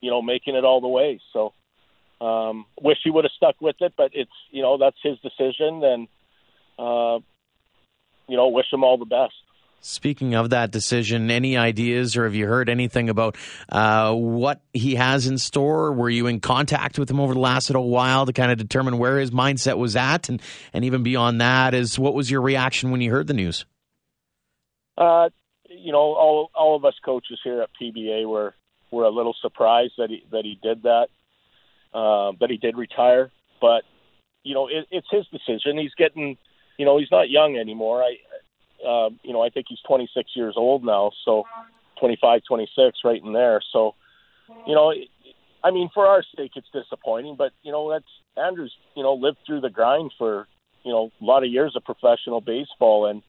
you 0.00 0.10
know, 0.10 0.22
making 0.22 0.54
it 0.54 0.64
all 0.64 0.80
the 0.80 0.88
way. 0.88 1.20
So, 1.32 1.52
um, 2.20 2.66
wish 2.80 2.98
he 3.04 3.10
would 3.10 3.24
have 3.24 3.32
stuck 3.36 3.60
with 3.60 3.76
it, 3.80 3.94
but 3.96 4.10
it's 4.12 4.30
you 4.50 4.62
know 4.62 4.76
that's 4.78 4.96
his 5.02 5.18
decision, 5.20 5.84
and 5.84 6.08
uh, 6.78 7.18
you 8.26 8.36
know, 8.36 8.48
wish 8.48 8.66
him 8.72 8.82
all 8.82 8.98
the 8.98 9.04
best. 9.04 9.34
Speaking 9.80 10.34
of 10.34 10.50
that 10.50 10.72
decision, 10.72 11.30
any 11.30 11.56
ideas 11.56 12.16
or 12.16 12.24
have 12.24 12.34
you 12.34 12.48
heard 12.48 12.68
anything 12.68 13.08
about 13.08 13.36
uh, 13.68 14.12
what 14.12 14.60
he 14.72 14.96
has 14.96 15.28
in 15.28 15.38
store? 15.38 15.92
Were 15.92 16.10
you 16.10 16.26
in 16.26 16.40
contact 16.40 16.98
with 16.98 17.08
him 17.08 17.20
over 17.20 17.32
the 17.32 17.40
last 17.40 17.70
little 17.70 17.88
while 17.88 18.26
to 18.26 18.32
kind 18.32 18.50
of 18.50 18.58
determine 18.58 18.98
where 18.98 19.20
his 19.20 19.30
mindset 19.30 19.78
was 19.78 19.94
at, 19.94 20.28
and 20.28 20.42
and 20.72 20.84
even 20.84 21.04
beyond 21.04 21.40
that, 21.40 21.74
is 21.74 21.98
what 21.98 22.14
was 22.14 22.28
your 22.28 22.40
reaction 22.40 22.90
when 22.90 23.00
you 23.00 23.12
heard 23.12 23.28
the 23.28 23.34
news? 23.34 23.64
Uh, 24.98 25.28
you 25.68 25.92
know, 25.92 25.98
all 25.98 26.50
all 26.54 26.74
of 26.74 26.84
us 26.84 26.94
coaches 27.04 27.38
here 27.44 27.62
at 27.62 27.70
PBA 27.80 28.28
were 28.28 28.54
were 28.90 29.04
a 29.04 29.10
little 29.10 29.34
surprised 29.40 29.92
that 29.98 30.10
he 30.10 30.24
that 30.32 30.44
he 30.44 30.58
did 30.62 30.82
that, 30.82 31.08
uh, 31.94 32.32
that 32.40 32.50
he 32.50 32.56
did 32.56 32.76
retire. 32.76 33.30
But 33.60 33.84
you 34.42 34.54
know, 34.54 34.66
it, 34.66 34.86
it's 34.90 35.06
his 35.10 35.26
decision. 35.26 35.78
He's 35.78 35.94
getting, 35.96 36.36
you 36.78 36.84
know, 36.84 36.98
he's 36.98 37.10
not 37.10 37.30
young 37.30 37.56
anymore. 37.56 38.02
I, 38.02 38.16
uh, 38.86 39.10
you 39.22 39.32
know, 39.32 39.42
I 39.42 39.50
think 39.50 39.66
he's 39.68 39.80
26 39.86 40.30
years 40.34 40.54
old 40.56 40.84
now, 40.84 41.10
so 41.24 41.44
25, 42.00 42.42
26, 42.48 42.98
right 43.04 43.22
in 43.22 43.32
there. 43.32 43.60
So, 43.72 43.94
you 44.66 44.74
know, 44.74 44.92
I 45.62 45.70
mean, 45.70 45.90
for 45.92 46.06
our 46.06 46.22
sake, 46.36 46.52
it's 46.56 46.68
disappointing, 46.72 47.36
but 47.36 47.52
you 47.62 47.72
know, 47.72 47.90
that's 47.90 48.06
Andrews. 48.36 48.72
You 48.96 49.02
know, 49.02 49.14
lived 49.14 49.38
through 49.46 49.60
the 49.60 49.70
grind 49.70 50.12
for 50.16 50.46
you 50.84 50.92
know 50.92 51.10
a 51.20 51.24
lot 51.24 51.44
of 51.44 51.50
years 51.50 51.74
of 51.76 51.84
professional 51.84 52.40
baseball, 52.40 53.06
and 53.06 53.22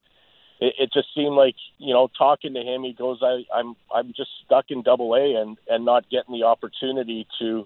it, 0.59 0.75
it 0.77 0.93
just 0.93 1.07
seemed 1.15 1.35
like 1.35 1.55
you 1.77 1.93
know 1.93 2.09
talking 2.17 2.53
to 2.53 2.61
him, 2.61 2.83
he 2.83 2.93
goes, 2.93 3.19
I, 3.21 3.43
I'm 3.53 3.75
I'm 3.93 4.13
just 4.15 4.29
stuck 4.45 4.65
in 4.69 4.81
Double 4.81 5.13
A 5.15 5.41
and 5.41 5.57
and 5.67 5.85
not 5.85 6.09
getting 6.09 6.33
the 6.33 6.45
opportunity 6.45 7.27
to 7.39 7.65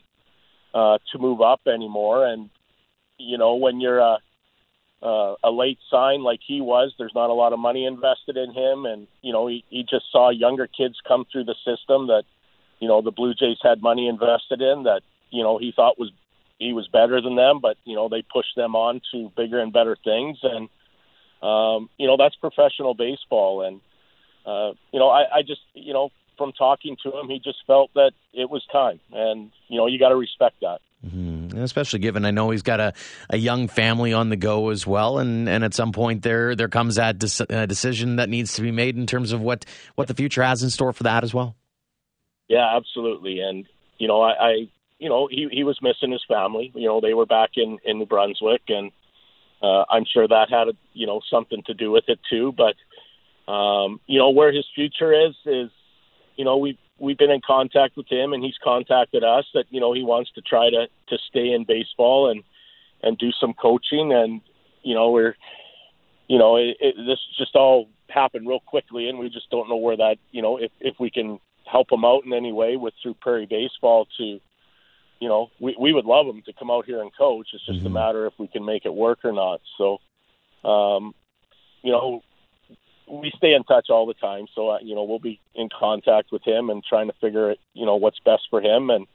uh, 0.73 0.97
to 1.12 1.19
move 1.19 1.41
up 1.41 1.62
anymore. 1.67 2.25
And 2.25 2.50
you 3.17 3.38
know 3.38 3.55
when 3.55 3.81
you're 3.81 4.00
a 4.00 4.17
uh, 5.01 5.35
a 5.43 5.51
late 5.51 5.79
sign 5.91 6.23
like 6.23 6.39
he 6.45 6.62
was, 6.62 6.93
there's 6.97 7.13
not 7.13 7.29
a 7.29 7.33
lot 7.33 7.51
of 7.51 7.59
money 7.59 7.85
invested 7.85 8.38
in 8.38 8.53
him, 8.53 8.85
and 8.85 9.07
you 9.21 9.33
know 9.33 9.47
he, 9.47 9.63
he 9.69 9.83
just 9.83 10.05
saw 10.12 10.29
younger 10.29 10.67
kids 10.67 10.95
come 11.05 11.25
through 11.31 11.43
the 11.43 11.55
system 11.65 12.07
that 12.07 12.23
you 12.79 12.88
know 12.88 13.01
the 13.01 13.12
Blue 13.12 13.33
Jays 13.33 13.57
had 13.62 13.81
money 13.81 14.07
invested 14.07 14.62
in 14.62 14.83
that 14.83 15.01
you 15.29 15.43
know 15.43 15.57
he 15.57 15.73
thought 15.75 16.00
was 16.00 16.12
he 16.59 16.73
was 16.73 16.88
better 16.88 17.19
than 17.21 17.35
them, 17.35 17.59
but 17.59 17.77
you 17.83 17.95
know 17.95 18.07
they 18.07 18.21
pushed 18.21 18.55
them 18.55 18.75
on 18.75 19.01
to 19.12 19.31
bigger 19.35 19.59
and 19.59 19.73
better 19.73 19.97
things. 20.03 20.38
And 20.43 20.69
um, 21.43 21.89
you 21.97 22.07
know 22.07 22.15
that's 22.17 22.35
professional 22.35 22.93
baseball, 22.93 23.62
and 23.63 23.81
uh, 24.45 24.73
you 24.91 25.00
know 25.00 25.09
I, 25.09 25.39
I 25.39 25.41
just 25.41 25.62
you 25.73 25.93
know 25.93 26.09
from 26.38 26.53
talking 26.53 26.97
to 27.03 27.09
him, 27.19 27.27
he 27.29 27.39
just 27.39 27.59
felt 27.67 27.93
that 27.93 28.12
it 28.33 28.50
was 28.50 28.65
time, 28.71 29.00
and 29.12 29.51
you 29.67 29.77
know 29.77 29.88
you 29.88 30.00
got 30.00 30.09
to 30.09 30.15
respect 30.15 30.55
that. 30.62 30.79
Mm-hmm. 31.05 31.57
Especially 31.59 32.00
given 32.00 32.23
I 32.23 32.31
know 32.31 32.50
he's 32.51 32.62
got 32.62 32.79
a, 32.79 32.93
a 33.29 33.35
young 33.35 33.67
family 33.67 34.13
on 34.13 34.29
the 34.29 34.38
go 34.38 34.69
as 34.69 34.88
well, 34.88 35.19
and, 35.19 35.50
and 35.50 35.63
at 35.63 35.73
some 35.73 35.91
point 35.91 36.21
there 36.21 36.55
there 36.55 36.69
comes 36.69 36.95
that 36.95 37.19
de- 37.19 37.67
decision 37.67 38.15
that 38.15 38.29
needs 38.29 38.53
to 38.53 38.62
be 38.62 38.71
made 38.71 38.95
in 38.95 39.05
terms 39.05 39.33
of 39.33 39.41
what, 39.41 39.65
what 39.95 40.07
the 40.07 40.13
future 40.13 40.43
has 40.43 40.63
in 40.63 40.69
store 40.69 40.93
for 40.93 41.03
that 41.03 41.25
as 41.25 41.33
well. 41.33 41.55
Yeah, 42.47 42.75
absolutely, 42.75 43.41
and 43.41 43.65
you 43.97 44.07
know 44.07 44.21
I, 44.21 44.31
I 44.31 44.51
you 44.97 45.09
know 45.09 45.27
he 45.29 45.50
he 45.51 45.65
was 45.65 45.77
missing 45.81 46.12
his 46.12 46.23
family. 46.25 46.71
You 46.73 46.88
know 46.88 47.01
they 47.01 47.13
were 47.13 47.25
back 47.25 47.51
in 47.57 47.79
in 47.83 48.00
New 48.00 48.05
Brunswick, 48.05 48.62
and 48.69 48.91
uh, 49.63 49.86
I'm 49.89 50.05
sure 50.05 50.27
that 50.27 50.50
had 50.50 50.67
you 50.93 51.08
know 51.08 51.22
something 51.29 51.63
to 51.65 51.74
do 51.74 51.89
with 51.91 52.05
it 52.08 52.20
too. 52.29 52.53
But 52.55 52.75
um, 53.51 54.00
you 54.05 54.20
know 54.20 54.29
where 54.29 54.51
his 54.51 54.65
future 54.75 55.13
is 55.13 55.36
is 55.46 55.72
you 56.36 56.46
know 56.46 56.58
we've 56.58 56.77
we've 57.00 57.17
been 57.17 57.32
in 57.32 57.41
contact 57.46 57.98
with 57.98 58.08
him 58.08 58.34
and 58.34 58.43
he's 58.43 58.58
contacted 58.63 59.24
us 59.24 59.46
that 59.53 59.65
you 59.70 59.79
know 59.79 59.93
he 59.93 60.03
wants 60.03 60.32
to 60.34 60.41
try 60.41 60.70
to 60.70 60.88
to 61.10 61.17
stay 61.29 61.53
in 61.53 61.65
baseball 61.65 62.29
and 62.29 62.43
and 63.01 63.17
do 63.17 63.32
some 63.32 63.53
coaching 63.53 64.13
and 64.13 64.41
you 64.84 64.93
know 64.93 65.10
we're 65.10 65.36
you 66.27 66.38
know, 66.38 66.55
it, 66.58 66.77
it, 66.79 66.96
this 67.05 67.20
just 67.38 67.55
all 67.55 67.89
happened 68.10 68.48
real 68.48 68.60
quickly, 68.60 69.10
and 69.10 69.20
we 69.20 69.29
just 69.29 69.50
don't 69.50 69.70
know 69.70 69.75
where 69.75 69.98
that, 69.98 70.15
you 70.32 70.41
know, 70.41 70.58
if 70.58 70.72
if 70.79 70.96
we 71.00 71.10
can 71.10 71.39
help 71.72 71.91
him 71.91 72.05
out 72.05 72.25
in 72.25 72.34
any 72.34 72.51
way 72.51 72.75
with 72.75 72.93
through 73.01 73.15
Prairie 73.15 73.46
baseball 73.46 74.08
to, 74.17 74.39
you 75.24 75.30
know, 75.30 75.50
we 75.58 75.74
we 75.80 75.94
would 75.94 76.03
love 76.03 76.27
him 76.27 76.42
to 76.48 76.51
come 76.51 76.70
out 76.70 76.86
here 76.86 77.01
and 77.01 77.10
coach. 77.18 77.48
It's 77.53 77.65
just 77.65 77.80
mm-hmm. 77.80 77.88
a 77.88 78.01
matter 78.01 78.25
if 78.25 78.34
we 78.38 78.50
can 78.50 78.65
make 78.65 78.84
it 78.84 78.94
work 78.94 79.20
or 79.24 79.32
not. 79.32 79.62
So, 79.77 80.00
um, 80.70 81.13
you 81.82 81.94
know, 81.94 82.22
we 83.10 83.32
stay 83.38 83.53
in 83.53 83.63
touch 83.63 83.88
all 83.89 84.06
the 84.06 84.15
time. 84.15 84.48
So, 84.53 84.72
uh, 84.72 84.80
you 84.82 84.94
know, 84.96 85.06
we'll 85.06 85.20
be 85.20 85.39
in 85.56 85.70
contact 85.70 86.34
with 86.34 86.44
him 86.46 86.70
and 86.70 86.84
trying 86.84 87.08
to 87.08 87.13
figure, 87.22 87.51
it, 87.51 87.60
you 87.74 87.86
know, 87.86 87.96
what's 87.96 88.20
best 88.20 88.44
for 88.50 88.62
him 88.62 88.89
and 88.89 89.08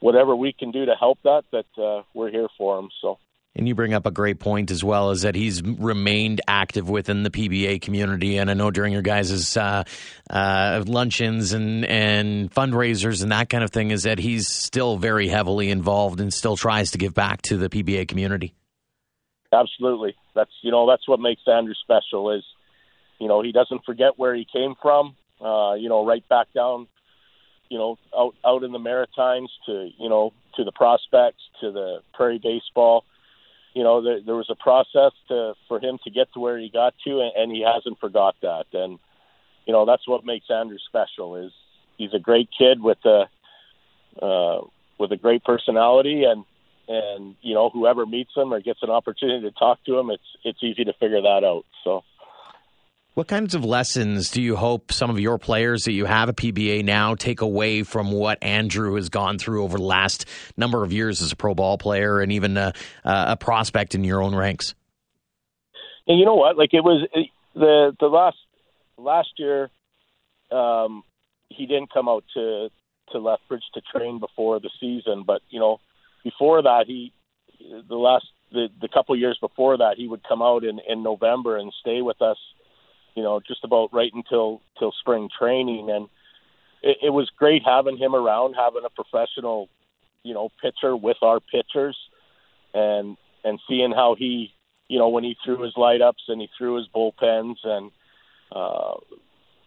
whatever 0.00 0.34
we 0.34 0.52
can 0.52 0.72
do 0.72 0.84
to 0.86 0.96
help 0.98 1.18
that, 1.22 1.44
that 1.52 1.80
uh, 1.80 2.02
we're 2.12 2.30
here 2.30 2.48
for 2.58 2.76
him. 2.80 2.88
So. 3.00 3.18
And 3.54 3.68
you 3.68 3.74
bring 3.74 3.92
up 3.92 4.06
a 4.06 4.10
great 4.10 4.38
point 4.40 4.70
as 4.70 4.82
well, 4.82 5.10
is 5.10 5.22
that 5.22 5.34
he's 5.34 5.62
remained 5.62 6.40
active 6.48 6.88
within 6.88 7.22
the 7.22 7.30
PBA 7.30 7.82
community. 7.82 8.38
And 8.38 8.50
I 8.50 8.54
know 8.54 8.70
during 8.70 8.94
your 8.94 9.02
guys' 9.02 9.56
uh, 9.58 9.84
uh, 10.30 10.82
luncheons 10.86 11.52
and, 11.52 11.84
and 11.84 12.50
fundraisers 12.50 13.22
and 13.22 13.30
that 13.32 13.50
kind 13.50 13.62
of 13.62 13.70
thing, 13.70 13.90
is 13.90 14.04
that 14.04 14.18
he's 14.18 14.48
still 14.48 14.96
very 14.96 15.28
heavily 15.28 15.70
involved 15.70 16.20
and 16.20 16.32
still 16.32 16.56
tries 16.56 16.92
to 16.92 16.98
give 16.98 17.12
back 17.12 17.42
to 17.42 17.58
the 17.58 17.68
PBA 17.68 18.08
community. 18.08 18.54
Absolutely. 19.52 20.14
That's 20.34 20.50
you 20.62 20.70
know 20.70 20.88
that's 20.88 21.06
what 21.06 21.20
makes 21.20 21.42
Andrew 21.46 21.74
special 21.82 22.32
is 22.32 22.42
you 23.18 23.28
know 23.28 23.42
he 23.42 23.52
doesn't 23.52 23.84
forget 23.84 24.12
where 24.16 24.34
he 24.34 24.46
came 24.50 24.74
from. 24.80 25.14
Uh, 25.40 25.74
you 25.74 25.88
know, 25.88 26.06
right 26.06 26.26
back 26.28 26.46
down, 26.54 26.86
you 27.68 27.76
know, 27.76 27.98
out 28.16 28.34
out 28.46 28.62
in 28.62 28.72
the 28.72 28.78
Maritimes 28.78 29.50
to 29.66 29.90
you 29.98 30.08
know 30.08 30.32
to 30.56 30.64
the 30.64 30.72
prospects 30.72 31.42
to 31.60 31.70
the 31.70 31.98
Prairie 32.14 32.40
baseball 32.42 33.04
you 33.74 33.82
know, 33.82 34.02
there, 34.02 34.20
there 34.20 34.34
was 34.34 34.50
a 34.50 34.54
process 34.54 35.12
to 35.28 35.54
for 35.68 35.80
him 35.80 35.98
to 36.04 36.10
get 36.10 36.32
to 36.34 36.40
where 36.40 36.58
he 36.58 36.68
got 36.68 36.94
to, 37.04 37.20
and, 37.20 37.32
and 37.36 37.52
he 37.52 37.62
hasn't 37.62 37.98
forgot 38.00 38.36
that. 38.42 38.66
And 38.72 38.98
you 39.66 39.72
know, 39.72 39.86
that's 39.86 40.06
what 40.06 40.24
makes 40.24 40.46
Andrew 40.50 40.78
special. 40.86 41.36
Is 41.36 41.52
he's 41.96 42.14
a 42.14 42.18
great 42.18 42.48
kid 42.56 42.82
with 42.82 42.98
a 43.04 43.24
uh, 44.20 44.60
with 44.98 45.12
a 45.12 45.16
great 45.16 45.44
personality, 45.44 46.24
and 46.24 46.44
and 46.88 47.36
you 47.40 47.54
know, 47.54 47.70
whoever 47.70 48.04
meets 48.06 48.32
him 48.36 48.52
or 48.52 48.60
gets 48.60 48.82
an 48.82 48.90
opportunity 48.90 49.48
to 49.48 49.52
talk 49.52 49.82
to 49.84 49.98
him, 49.98 50.10
it's 50.10 50.36
it's 50.44 50.62
easy 50.62 50.84
to 50.84 50.92
figure 50.94 51.22
that 51.22 51.44
out. 51.44 51.64
So. 51.84 52.04
What 53.14 53.28
kinds 53.28 53.54
of 53.54 53.62
lessons 53.62 54.30
do 54.30 54.40
you 54.40 54.56
hope 54.56 54.90
some 54.90 55.10
of 55.10 55.20
your 55.20 55.36
players 55.36 55.84
that 55.84 55.92
you 55.92 56.06
have 56.06 56.30
a 56.30 56.32
PBA 56.32 56.82
now 56.82 57.14
take 57.14 57.42
away 57.42 57.82
from 57.82 58.10
what 58.10 58.42
Andrew 58.42 58.94
has 58.94 59.10
gone 59.10 59.38
through 59.38 59.64
over 59.64 59.76
the 59.76 59.84
last 59.84 60.24
number 60.56 60.82
of 60.82 60.94
years 60.94 61.20
as 61.20 61.30
a 61.30 61.36
pro 61.36 61.54
ball 61.54 61.76
player 61.76 62.20
and 62.20 62.32
even 62.32 62.56
a, 62.56 62.72
a 63.04 63.36
prospect 63.36 63.94
in 63.94 64.02
your 64.02 64.22
own 64.22 64.34
ranks? 64.34 64.74
And 66.08 66.18
you 66.18 66.24
know 66.24 66.36
what? 66.36 66.56
Like 66.56 66.72
it 66.72 66.80
was 66.80 67.06
the 67.54 67.94
the 68.00 68.06
last 68.06 68.38
last 68.96 69.28
year, 69.36 69.68
um, 70.50 71.02
he 71.50 71.66
didn't 71.66 71.92
come 71.92 72.08
out 72.08 72.24
to 72.32 72.70
to 73.10 73.18
Lethbridge 73.18 73.64
to 73.74 73.82
train 73.94 74.20
before 74.20 74.58
the 74.58 74.70
season, 74.80 75.24
but 75.26 75.42
you 75.50 75.60
know, 75.60 75.80
before 76.24 76.62
that, 76.62 76.84
he 76.86 77.12
the 77.60 77.94
last 77.94 78.24
the 78.52 78.68
the 78.80 78.88
couple 78.88 79.14
years 79.16 79.36
before 79.38 79.76
that, 79.76 79.96
he 79.98 80.08
would 80.08 80.22
come 80.26 80.40
out 80.40 80.64
in 80.64 80.80
in 80.88 81.02
November 81.02 81.58
and 81.58 81.74
stay 81.78 82.00
with 82.00 82.22
us 82.22 82.38
you 83.14 83.22
know, 83.22 83.40
just 83.40 83.64
about 83.64 83.92
right 83.92 84.12
until 84.14 84.60
till 84.78 84.92
spring 85.00 85.28
training, 85.38 85.90
and 85.90 86.08
it, 86.82 86.98
it 87.04 87.10
was 87.10 87.30
great 87.36 87.62
having 87.64 87.96
him 87.96 88.14
around, 88.14 88.54
having 88.54 88.82
a 88.84 88.90
professional, 88.90 89.68
you 90.22 90.34
know, 90.34 90.50
pitcher 90.60 90.96
with 90.96 91.18
our 91.22 91.40
pitchers, 91.40 91.96
and 92.74 93.16
and 93.44 93.60
seeing 93.68 93.92
how 93.92 94.14
he, 94.18 94.52
you 94.88 94.98
know, 94.98 95.08
when 95.08 95.24
he 95.24 95.36
threw 95.44 95.60
his 95.62 95.76
light 95.76 96.00
ups 96.00 96.24
and 96.28 96.40
he 96.40 96.48
threw 96.56 96.76
his 96.76 96.86
bullpens 96.94 97.56
and 97.64 97.90
uh, 98.54 98.94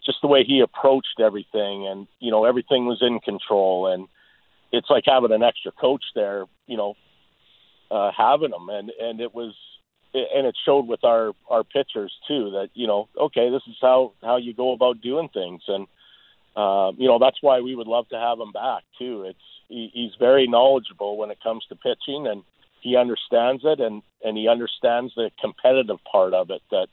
just 0.05 0.19
the 0.21 0.27
way 0.27 0.43
he 0.43 0.61
approached 0.61 1.19
everything, 1.19 1.87
and 1.87 2.07
you 2.19 2.31
know, 2.31 2.45
everything 2.45 2.85
was 2.85 3.01
in 3.01 3.19
control, 3.19 3.87
and 3.87 4.07
it's 4.71 4.89
like 4.89 5.03
having 5.05 5.31
an 5.31 5.43
extra 5.43 5.71
coach 5.71 6.03
there, 6.15 6.45
you 6.67 6.77
know, 6.77 6.95
uh, 7.91 8.11
having 8.15 8.51
him, 8.51 8.69
and 8.69 8.91
and 8.99 9.21
it 9.21 9.33
was 9.33 9.53
and 10.35 10.47
it 10.47 10.55
showed 10.65 10.87
with 10.87 11.03
our 11.03 11.31
our 11.49 11.63
pitchers 11.63 12.13
too 12.27 12.51
that 12.51 12.69
you 12.73 12.87
know 12.87 13.07
okay 13.19 13.49
this 13.49 13.63
is 13.67 13.75
how 13.81 14.13
how 14.21 14.37
you 14.37 14.53
go 14.53 14.73
about 14.73 15.01
doing 15.01 15.29
things. 15.33 15.61
And 15.67 15.87
uh, 16.55 16.91
you 16.97 17.07
know 17.07 17.19
that's 17.19 17.37
why 17.41 17.61
we 17.61 17.75
would 17.75 17.87
love 17.87 18.07
to 18.09 18.17
have 18.17 18.39
him 18.39 18.51
back 18.51 18.83
too. 18.97 19.23
It's 19.23 19.39
he, 19.67 19.89
he's 19.93 20.11
very 20.19 20.47
knowledgeable 20.47 21.17
when 21.17 21.31
it 21.31 21.39
comes 21.43 21.65
to 21.69 21.75
pitching 21.75 22.27
and 22.27 22.43
he 22.81 22.95
understands 22.95 23.63
it 23.65 23.79
and 23.79 24.03
and 24.23 24.37
he 24.37 24.47
understands 24.47 25.13
the 25.15 25.31
competitive 25.41 25.97
part 26.09 26.33
of 26.33 26.49
it 26.51 26.61
that 26.71 26.87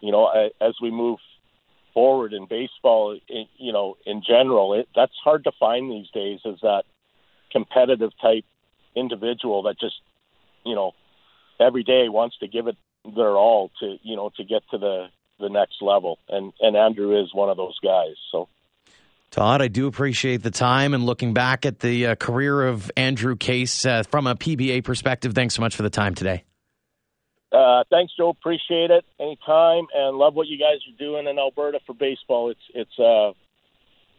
you 0.00 0.10
know 0.10 0.26
as 0.60 0.74
we 0.80 0.90
move 0.90 1.18
forward 1.92 2.32
in 2.32 2.46
baseball 2.46 3.18
you 3.28 3.72
know 3.72 3.96
in 4.06 4.22
general 4.26 4.72
it 4.74 4.88
that's 4.94 5.12
hard 5.22 5.44
to 5.44 5.52
find 5.58 5.90
these 5.90 6.08
days 6.10 6.40
is 6.44 6.58
that 6.62 6.84
competitive 7.52 8.12
type 8.22 8.44
individual 8.96 9.62
that 9.62 9.78
just 9.78 10.00
you 10.64 10.74
know 10.74 10.92
every 11.60 11.82
day 11.82 12.08
wants 12.08 12.36
to 12.38 12.48
give 12.48 12.66
it 12.66 12.76
their 13.16 13.36
all 13.36 13.70
to 13.80 13.96
you 14.02 14.16
know 14.16 14.30
to 14.36 14.44
get 14.44 14.62
to 14.70 14.78
the 14.78 15.06
the 15.38 15.48
next 15.48 15.80
level 15.80 16.18
and 16.28 16.52
and 16.60 16.76
Andrew 16.76 17.20
is 17.20 17.32
one 17.34 17.50
of 17.50 17.56
those 17.56 17.78
guys 17.82 18.14
so 18.32 18.48
Todd, 19.30 19.62
I 19.62 19.68
do 19.68 19.86
appreciate 19.86 20.42
the 20.42 20.50
time 20.50 20.92
and 20.92 21.06
looking 21.06 21.34
back 21.34 21.64
at 21.64 21.78
the 21.78 22.08
uh, 22.08 22.14
career 22.16 22.66
of 22.66 22.90
Andrew 22.96 23.36
Case 23.36 23.86
uh, 23.86 24.02
from 24.02 24.26
a 24.26 24.34
PBA 24.34 24.82
perspective. 24.82 25.34
Thanks 25.34 25.54
so 25.54 25.62
much 25.62 25.76
for 25.76 25.84
the 25.84 25.90
time 25.90 26.16
today. 26.16 26.42
Uh, 27.52 27.84
thanks, 27.90 28.12
Joe. 28.16 28.30
Appreciate 28.30 28.90
it. 28.90 29.04
Anytime, 29.20 29.86
and 29.94 30.16
love 30.16 30.34
what 30.34 30.48
you 30.48 30.58
guys 30.58 30.78
are 30.88 30.98
doing 30.98 31.28
in 31.28 31.38
Alberta 31.38 31.78
for 31.86 31.94
baseball. 31.94 32.50
It's 32.50 32.60
it's 32.74 32.98
uh, 32.98 33.32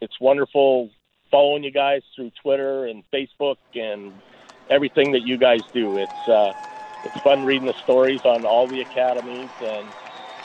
it's 0.00 0.18
wonderful 0.18 0.88
following 1.30 1.62
you 1.62 1.70
guys 1.70 2.02
through 2.16 2.30
Twitter 2.42 2.86
and 2.86 3.04
Facebook 3.12 3.56
and 3.74 4.12
everything 4.70 5.12
that 5.12 5.22
you 5.22 5.36
guys 5.36 5.60
do. 5.74 5.98
It's 5.98 6.28
uh, 6.28 6.52
it's 7.02 7.18
fun 7.20 7.44
reading 7.44 7.66
the 7.66 7.74
stories 7.82 8.20
on 8.24 8.44
all 8.44 8.68
the 8.68 8.80
academies 8.80 9.50
and 9.60 9.92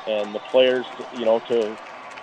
and 0.06 0.34
the 0.34 0.40
players, 0.40 0.88
you 1.12 1.26
know, 1.26 1.40
to 1.48 1.78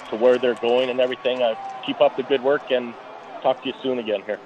to 0.09 0.17
where 0.17 0.39
they're 0.39 0.55
going 0.55 0.91
and 0.91 1.01
everything. 1.01 1.43
I 1.43 1.55
keep 1.85 2.01
up 2.01 2.17
the 2.17 2.23
good 2.23 2.43
work 2.43 2.63
and 2.71 2.95
talk 3.43 3.63
to 3.63 3.69
you 3.69 3.75
soon 3.83 3.99
again 3.99 4.23
here. 4.25 4.41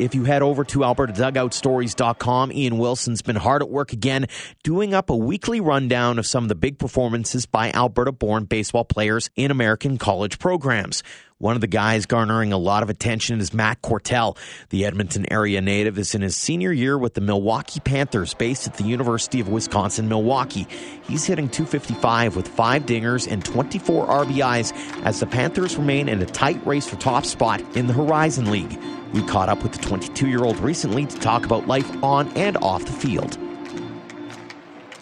If 0.00 0.14
you 0.14 0.24
head 0.24 0.40
over 0.40 0.64
to 0.64 0.78
albertadugoutstories.com, 0.78 2.52
Ian 2.52 2.78
Wilson's 2.78 3.20
been 3.20 3.36
hard 3.36 3.60
at 3.60 3.68
work 3.68 3.92
again 3.92 4.28
doing 4.62 4.94
up 4.94 5.10
a 5.10 5.16
weekly 5.16 5.60
rundown 5.60 6.18
of 6.18 6.26
some 6.26 6.42
of 6.42 6.48
the 6.48 6.54
big 6.54 6.78
performances 6.78 7.44
by 7.44 7.70
Alberta 7.72 8.10
born 8.10 8.44
baseball 8.44 8.86
players 8.86 9.28
in 9.36 9.50
American 9.50 9.98
college 9.98 10.38
programs. 10.38 11.02
One 11.36 11.54
of 11.54 11.60
the 11.60 11.66
guys 11.66 12.06
garnering 12.06 12.52
a 12.52 12.58
lot 12.58 12.82
of 12.82 12.88
attention 12.88 13.40
is 13.40 13.52
Matt 13.52 13.82
Cortell. 13.82 14.38
The 14.70 14.86
Edmonton 14.86 15.30
area 15.30 15.60
native 15.60 15.98
is 15.98 16.14
in 16.14 16.22
his 16.22 16.36
senior 16.36 16.72
year 16.72 16.96
with 16.98 17.14
the 17.14 17.20
Milwaukee 17.20 17.80
Panthers 17.80 18.32
based 18.32 18.66
at 18.66 18.74
the 18.74 18.84
University 18.84 19.40
of 19.40 19.48
Wisconsin 19.48 20.08
Milwaukee. 20.08 20.66
He's 21.02 21.24
hitting 21.24 21.48
255 21.48 22.36
with 22.36 22.48
five 22.48 22.84
dingers 22.84 23.30
and 23.30 23.44
24 23.44 24.06
RBIs 24.06 24.72
as 25.04 25.20
the 25.20 25.26
Panthers 25.26 25.76
remain 25.76 26.08
in 26.08 26.22
a 26.22 26.26
tight 26.26 26.66
race 26.66 26.86
for 26.88 26.96
top 26.96 27.26
spot 27.26 27.60
in 27.76 27.86
the 27.86 27.94
Horizon 27.94 28.50
League. 28.50 28.78
We 29.12 29.22
caught 29.22 29.48
up 29.48 29.62
with 29.62 29.72
the 29.72 29.78
22 29.78 30.28
year 30.28 30.44
old 30.44 30.58
recently 30.58 31.06
to 31.06 31.18
talk 31.18 31.44
about 31.44 31.66
life 31.66 31.90
on 32.02 32.28
and 32.36 32.56
off 32.58 32.84
the 32.84 32.92
field. 32.92 33.38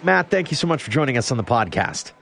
Matt, 0.02 0.30
thank 0.30 0.50
you 0.50 0.56
so 0.56 0.66
much 0.66 0.82
for 0.82 0.90
joining 0.90 1.18
us 1.18 1.30
on 1.30 1.36
the 1.36 1.44
podcast. 1.44 2.12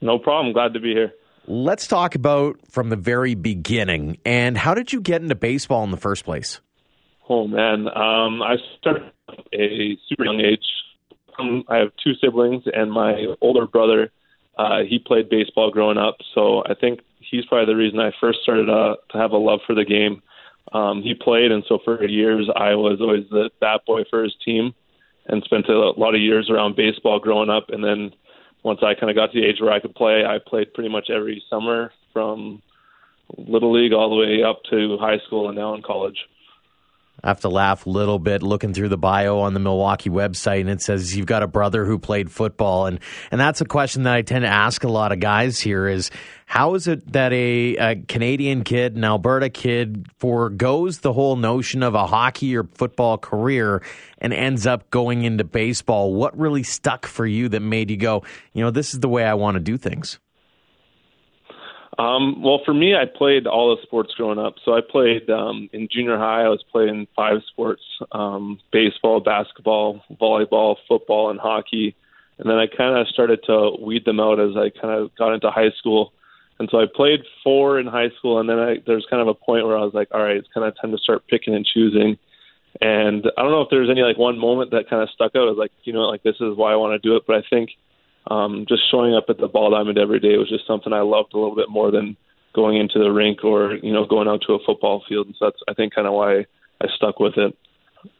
No 0.00 0.18
problem. 0.18 0.52
Glad 0.52 0.74
to 0.74 0.80
be 0.80 0.92
here. 0.92 1.12
Let's 1.46 1.86
talk 1.86 2.14
about 2.14 2.56
from 2.70 2.88
the 2.88 2.96
very 2.96 3.34
beginning. 3.34 4.18
And 4.24 4.56
how 4.56 4.74
did 4.74 4.92
you 4.92 5.00
get 5.00 5.20
into 5.20 5.34
baseball 5.34 5.84
in 5.84 5.90
the 5.90 5.98
first 5.98 6.24
place? 6.24 6.60
Oh 7.28 7.46
man, 7.46 7.88
um, 7.88 8.42
I 8.42 8.56
started 8.78 9.10
at 9.26 9.60
a 9.60 9.96
super 10.08 10.24
young 10.24 10.40
age. 10.40 10.64
Um, 11.38 11.64
I 11.68 11.78
have 11.78 11.88
two 12.02 12.12
siblings, 12.20 12.64
and 12.72 12.92
my 12.92 13.26
older 13.40 13.66
brother, 13.66 14.12
uh, 14.58 14.80
he 14.88 14.98
played 14.98 15.28
baseball 15.28 15.70
growing 15.70 15.98
up. 15.98 16.16
So 16.34 16.62
I 16.66 16.74
think 16.74 17.00
he's 17.18 17.44
probably 17.46 17.72
the 17.72 17.76
reason 17.76 17.98
I 17.98 18.12
first 18.20 18.40
started 18.42 18.68
uh, 18.68 18.96
to 19.10 19.18
have 19.18 19.32
a 19.32 19.38
love 19.38 19.60
for 19.66 19.74
the 19.74 19.84
game. 19.84 20.22
Um, 20.74 21.02
he 21.02 21.14
played, 21.14 21.52
and 21.52 21.64
so 21.68 21.78
for 21.84 22.04
years 22.04 22.50
I 22.54 22.74
was 22.74 23.00
always 23.00 23.24
the 23.30 23.50
bat 23.60 23.82
boy 23.86 24.02
for 24.10 24.22
his 24.24 24.34
team, 24.44 24.74
and 25.26 25.42
spent 25.44 25.68
a 25.68 25.90
lot 25.96 26.14
of 26.14 26.20
years 26.20 26.50
around 26.50 26.76
baseball 26.76 27.18
growing 27.20 27.48
up. 27.48 27.70
And 27.70 27.82
then 27.82 28.12
once 28.64 28.80
I 28.82 28.94
kind 28.94 29.08
of 29.08 29.16
got 29.16 29.32
to 29.32 29.40
the 29.40 29.46
age 29.46 29.60
where 29.60 29.72
I 29.72 29.80
could 29.80 29.94
play, 29.94 30.24
I 30.26 30.38
played 30.44 30.74
pretty 30.74 30.90
much 30.90 31.08
every 31.10 31.42
summer 31.48 31.92
from 32.12 32.60
little 33.38 33.72
league 33.72 33.92
all 33.92 34.10
the 34.10 34.16
way 34.16 34.42
up 34.42 34.62
to 34.70 34.98
high 34.98 35.18
school 35.26 35.48
and 35.48 35.56
now 35.56 35.74
in 35.74 35.82
college. 35.82 36.18
I 37.24 37.28
have 37.28 37.40
to 37.40 37.48
laugh 37.48 37.86
a 37.86 37.90
little 37.90 38.18
bit 38.18 38.42
looking 38.42 38.74
through 38.74 38.90
the 38.90 38.98
bio 38.98 39.38
on 39.38 39.54
the 39.54 39.60
Milwaukee 39.60 40.10
website, 40.10 40.60
and 40.60 40.68
it 40.68 40.82
says 40.82 41.16
you've 41.16 41.26
got 41.26 41.42
a 41.42 41.46
brother 41.46 41.86
who 41.86 41.98
played 41.98 42.30
football, 42.30 42.84
and 42.84 43.00
and 43.30 43.40
that's 43.40 43.62
a 43.62 43.64
question 43.64 44.02
that 44.02 44.14
I 44.14 44.20
tend 44.20 44.42
to 44.42 44.48
ask 44.48 44.84
a 44.84 44.88
lot 44.88 45.10
of 45.10 45.20
guys 45.20 45.58
here: 45.58 45.88
is 45.88 46.10
how 46.44 46.74
is 46.74 46.86
it 46.86 47.12
that 47.12 47.32
a, 47.32 47.76
a 47.76 47.96
Canadian 47.96 48.62
kid, 48.62 48.94
an 48.94 49.04
Alberta 49.04 49.48
kid, 49.48 50.06
foregoes 50.18 50.98
the 50.98 51.14
whole 51.14 51.36
notion 51.36 51.82
of 51.82 51.94
a 51.94 52.06
hockey 52.06 52.54
or 52.56 52.64
football 52.74 53.16
career 53.16 53.82
and 54.18 54.34
ends 54.34 54.66
up 54.66 54.90
going 54.90 55.24
into 55.24 55.44
baseball? 55.44 56.12
What 56.12 56.38
really 56.38 56.62
stuck 56.62 57.06
for 57.06 57.26
you 57.26 57.48
that 57.48 57.60
made 57.60 57.90
you 57.90 57.96
go, 57.96 58.22
you 58.52 58.62
know, 58.62 58.70
this 58.70 58.92
is 58.92 59.00
the 59.00 59.08
way 59.08 59.24
I 59.24 59.34
want 59.34 59.54
to 59.54 59.60
do 59.60 59.78
things? 59.78 60.18
Um, 61.98 62.42
well, 62.42 62.60
for 62.64 62.74
me, 62.74 62.94
I 62.94 63.04
played 63.04 63.46
all 63.46 63.74
the 63.74 63.82
sports 63.82 64.14
growing 64.16 64.38
up. 64.38 64.54
So 64.64 64.74
I 64.74 64.80
played 64.80 65.30
um, 65.30 65.68
in 65.72 65.88
junior 65.90 66.18
high. 66.18 66.42
I 66.42 66.48
was 66.48 66.64
playing 66.72 67.06
five 67.14 67.38
sports: 67.48 67.82
um, 68.12 68.58
baseball, 68.72 69.20
basketball, 69.20 70.02
volleyball, 70.20 70.76
football, 70.88 71.30
and 71.30 71.38
hockey. 71.38 71.94
And 72.38 72.50
then 72.50 72.56
I 72.56 72.66
kind 72.66 72.98
of 72.98 73.06
started 73.08 73.40
to 73.46 73.76
weed 73.80 74.04
them 74.04 74.18
out 74.18 74.40
as 74.40 74.56
I 74.56 74.70
kind 74.70 74.98
of 74.98 75.14
got 75.16 75.34
into 75.34 75.50
high 75.50 75.70
school. 75.78 76.12
And 76.58 76.68
so 76.70 76.78
I 76.78 76.86
played 76.92 77.20
four 77.42 77.78
in 77.78 77.86
high 77.86 78.10
school, 78.18 78.38
and 78.38 78.48
then 78.48 78.58
I, 78.58 78.76
there's 78.86 79.06
kind 79.08 79.22
of 79.22 79.28
a 79.28 79.34
point 79.34 79.66
where 79.66 79.76
I 79.76 79.84
was 79.84 79.94
like, 79.94 80.08
all 80.12 80.22
right, 80.22 80.36
it's 80.36 80.48
kind 80.52 80.66
of 80.66 80.74
time 80.80 80.92
to 80.92 80.98
start 80.98 81.26
picking 81.28 81.54
and 81.54 81.66
choosing. 81.66 82.16
And 82.80 83.24
I 83.36 83.42
don't 83.42 83.52
know 83.52 83.62
if 83.62 83.70
there's 83.70 83.90
any 83.90 84.02
like 84.02 84.18
one 84.18 84.38
moment 84.38 84.72
that 84.72 84.90
kind 84.90 85.02
of 85.02 85.10
stuck 85.10 85.36
out. 85.36 85.46
I 85.46 85.50
was 85.50 85.58
like, 85.58 85.70
you 85.84 85.92
know, 85.92 86.02
like 86.02 86.22
this 86.24 86.36
is 86.40 86.56
why 86.56 86.72
I 86.72 86.76
want 86.76 87.00
to 87.00 87.08
do 87.08 87.16
it. 87.16 87.22
But 87.26 87.36
I 87.36 87.42
think 87.48 87.70
um, 88.30 88.64
just 88.68 88.82
showing 88.90 89.14
up 89.14 89.26
at 89.28 89.38
the 89.38 89.48
ball 89.48 89.70
diamond 89.70 89.98
every 89.98 90.20
day 90.20 90.36
was 90.36 90.48
just 90.48 90.66
something 90.66 90.92
I 90.92 91.00
loved 91.00 91.34
a 91.34 91.38
little 91.38 91.56
bit 91.56 91.68
more 91.68 91.90
than 91.90 92.16
going 92.54 92.78
into 92.78 92.98
the 92.98 93.10
rink 93.10 93.44
or 93.44 93.74
you 93.82 93.92
know 93.92 94.06
going 94.06 94.28
out 94.28 94.42
to 94.46 94.54
a 94.54 94.58
football 94.64 95.02
field. 95.08 95.26
And 95.26 95.36
so 95.38 95.46
that's 95.46 95.58
I 95.68 95.74
think 95.74 95.94
kind 95.94 96.06
of 96.06 96.14
why 96.14 96.46
I 96.80 96.86
stuck 96.96 97.20
with 97.20 97.36
it. 97.36 97.56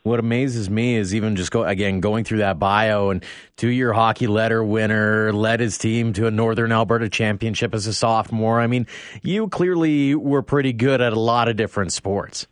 What 0.02 0.18
amazes 0.18 0.70
me 0.70 0.96
is 0.96 1.14
even 1.14 1.36
just 1.36 1.50
go 1.50 1.62
again 1.62 2.00
going 2.00 2.24
through 2.24 2.38
that 2.38 2.58
bio 2.58 3.10
and 3.10 3.22
two-year 3.56 3.92
hockey 3.92 4.26
letter 4.26 4.64
winner, 4.64 5.32
led 5.32 5.60
his 5.60 5.76
team 5.76 6.14
to 6.14 6.26
a 6.26 6.30
Northern 6.30 6.72
Alberta 6.72 7.08
championship 7.08 7.74
as 7.74 7.86
a 7.86 7.92
sophomore. 7.92 8.60
I 8.60 8.66
mean, 8.66 8.86
you 9.22 9.48
clearly 9.48 10.14
were 10.14 10.42
pretty 10.42 10.72
good 10.72 11.00
at 11.02 11.12
a 11.12 11.20
lot 11.20 11.48
of 11.48 11.56
different 11.56 11.92
sports. 11.92 12.46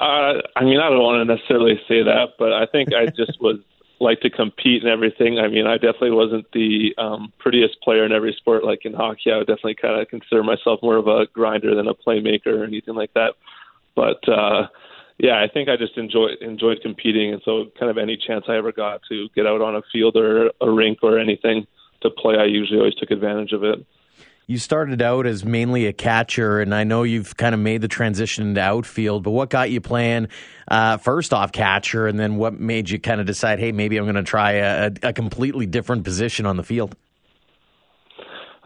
Uh, 0.00 0.40
I 0.56 0.64
mean, 0.64 0.80
I 0.80 0.88
don't 0.88 1.02
want 1.02 1.28
to 1.28 1.34
necessarily 1.34 1.78
say 1.86 2.02
that, 2.02 2.30
but 2.38 2.52
I 2.52 2.66
think 2.66 2.88
I 2.94 3.06
just 3.16 3.40
was 3.40 3.58
like 4.02 4.20
to 4.20 4.30
compete 4.30 4.82
and 4.82 4.90
everything. 4.90 5.38
I 5.38 5.48
mean, 5.48 5.66
I 5.66 5.74
definitely 5.74 6.10
wasn't 6.10 6.50
the 6.52 6.94
um, 6.98 7.32
prettiest 7.38 7.80
player 7.82 8.04
in 8.04 8.12
every 8.12 8.34
sport. 8.36 8.64
Like 8.64 8.84
in 8.84 8.92
hockey, 8.92 9.30
I 9.32 9.38
would 9.38 9.46
definitely 9.46 9.76
kind 9.76 10.00
of 10.00 10.08
consider 10.08 10.42
myself 10.42 10.80
more 10.82 10.96
of 10.96 11.06
a 11.06 11.26
grinder 11.32 11.74
than 11.74 11.88
a 11.88 11.94
playmaker 11.94 12.48
or 12.48 12.64
anything 12.64 12.94
like 12.94 13.14
that. 13.14 13.34
But 13.94 14.26
uh, 14.28 14.66
yeah, 15.18 15.40
I 15.40 15.48
think 15.48 15.68
I 15.68 15.76
just 15.76 15.96
enjoyed 15.96 16.38
enjoyed 16.40 16.80
competing, 16.82 17.32
and 17.32 17.42
so 17.44 17.66
kind 17.78 17.90
of 17.90 17.98
any 17.98 18.16
chance 18.16 18.44
I 18.48 18.56
ever 18.56 18.72
got 18.72 19.00
to 19.08 19.28
get 19.34 19.46
out 19.46 19.62
on 19.62 19.76
a 19.76 19.82
field 19.92 20.16
or 20.16 20.50
a 20.60 20.70
rink 20.70 20.98
or 21.02 21.18
anything 21.18 21.66
to 22.02 22.10
play, 22.10 22.36
I 22.36 22.44
usually 22.44 22.78
always 22.78 22.96
took 22.96 23.10
advantage 23.10 23.52
of 23.52 23.62
it 23.62 23.86
you 24.46 24.58
started 24.58 25.00
out 25.00 25.26
as 25.26 25.44
mainly 25.44 25.86
a 25.86 25.92
catcher, 25.92 26.60
and 26.60 26.74
I 26.74 26.84
know 26.84 27.04
you've 27.04 27.36
kind 27.36 27.54
of 27.54 27.60
made 27.60 27.80
the 27.80 27.88
transition 27.88 28.48
into 28.48 28.60
outfield. 28.60 29.22
But 29.22 29.30
what 29.30 29.50
got 29.50 29.70
you 29.70 29.80
playing 29.80 30.28
uh, 30.68 30.96
first 30.96 31.32
off 31.32 31.52
catcher, 31.52 32.06
and 32.06 32.18
then 32.18 32.36
what 32.36 32.58
made 32.58 32.90
you 32.90 32.98
kind 32.98 33.20
of 33.20 33.26
decide, 33.26 33.60
hey, 33.60 33.72
maybe 33.72 33.96
I'm 33.96 34.04
going 34.04 34.16
to 34.16 34.22
try 34.22 34.52
a, 34.52 34.90
a, 35.02 35.12
completely 35.12 35.66
different 35.66 36.04
position 36.04 36.46
on 36.46 36.56
the 36.56 36.62
field? 36.62 36.96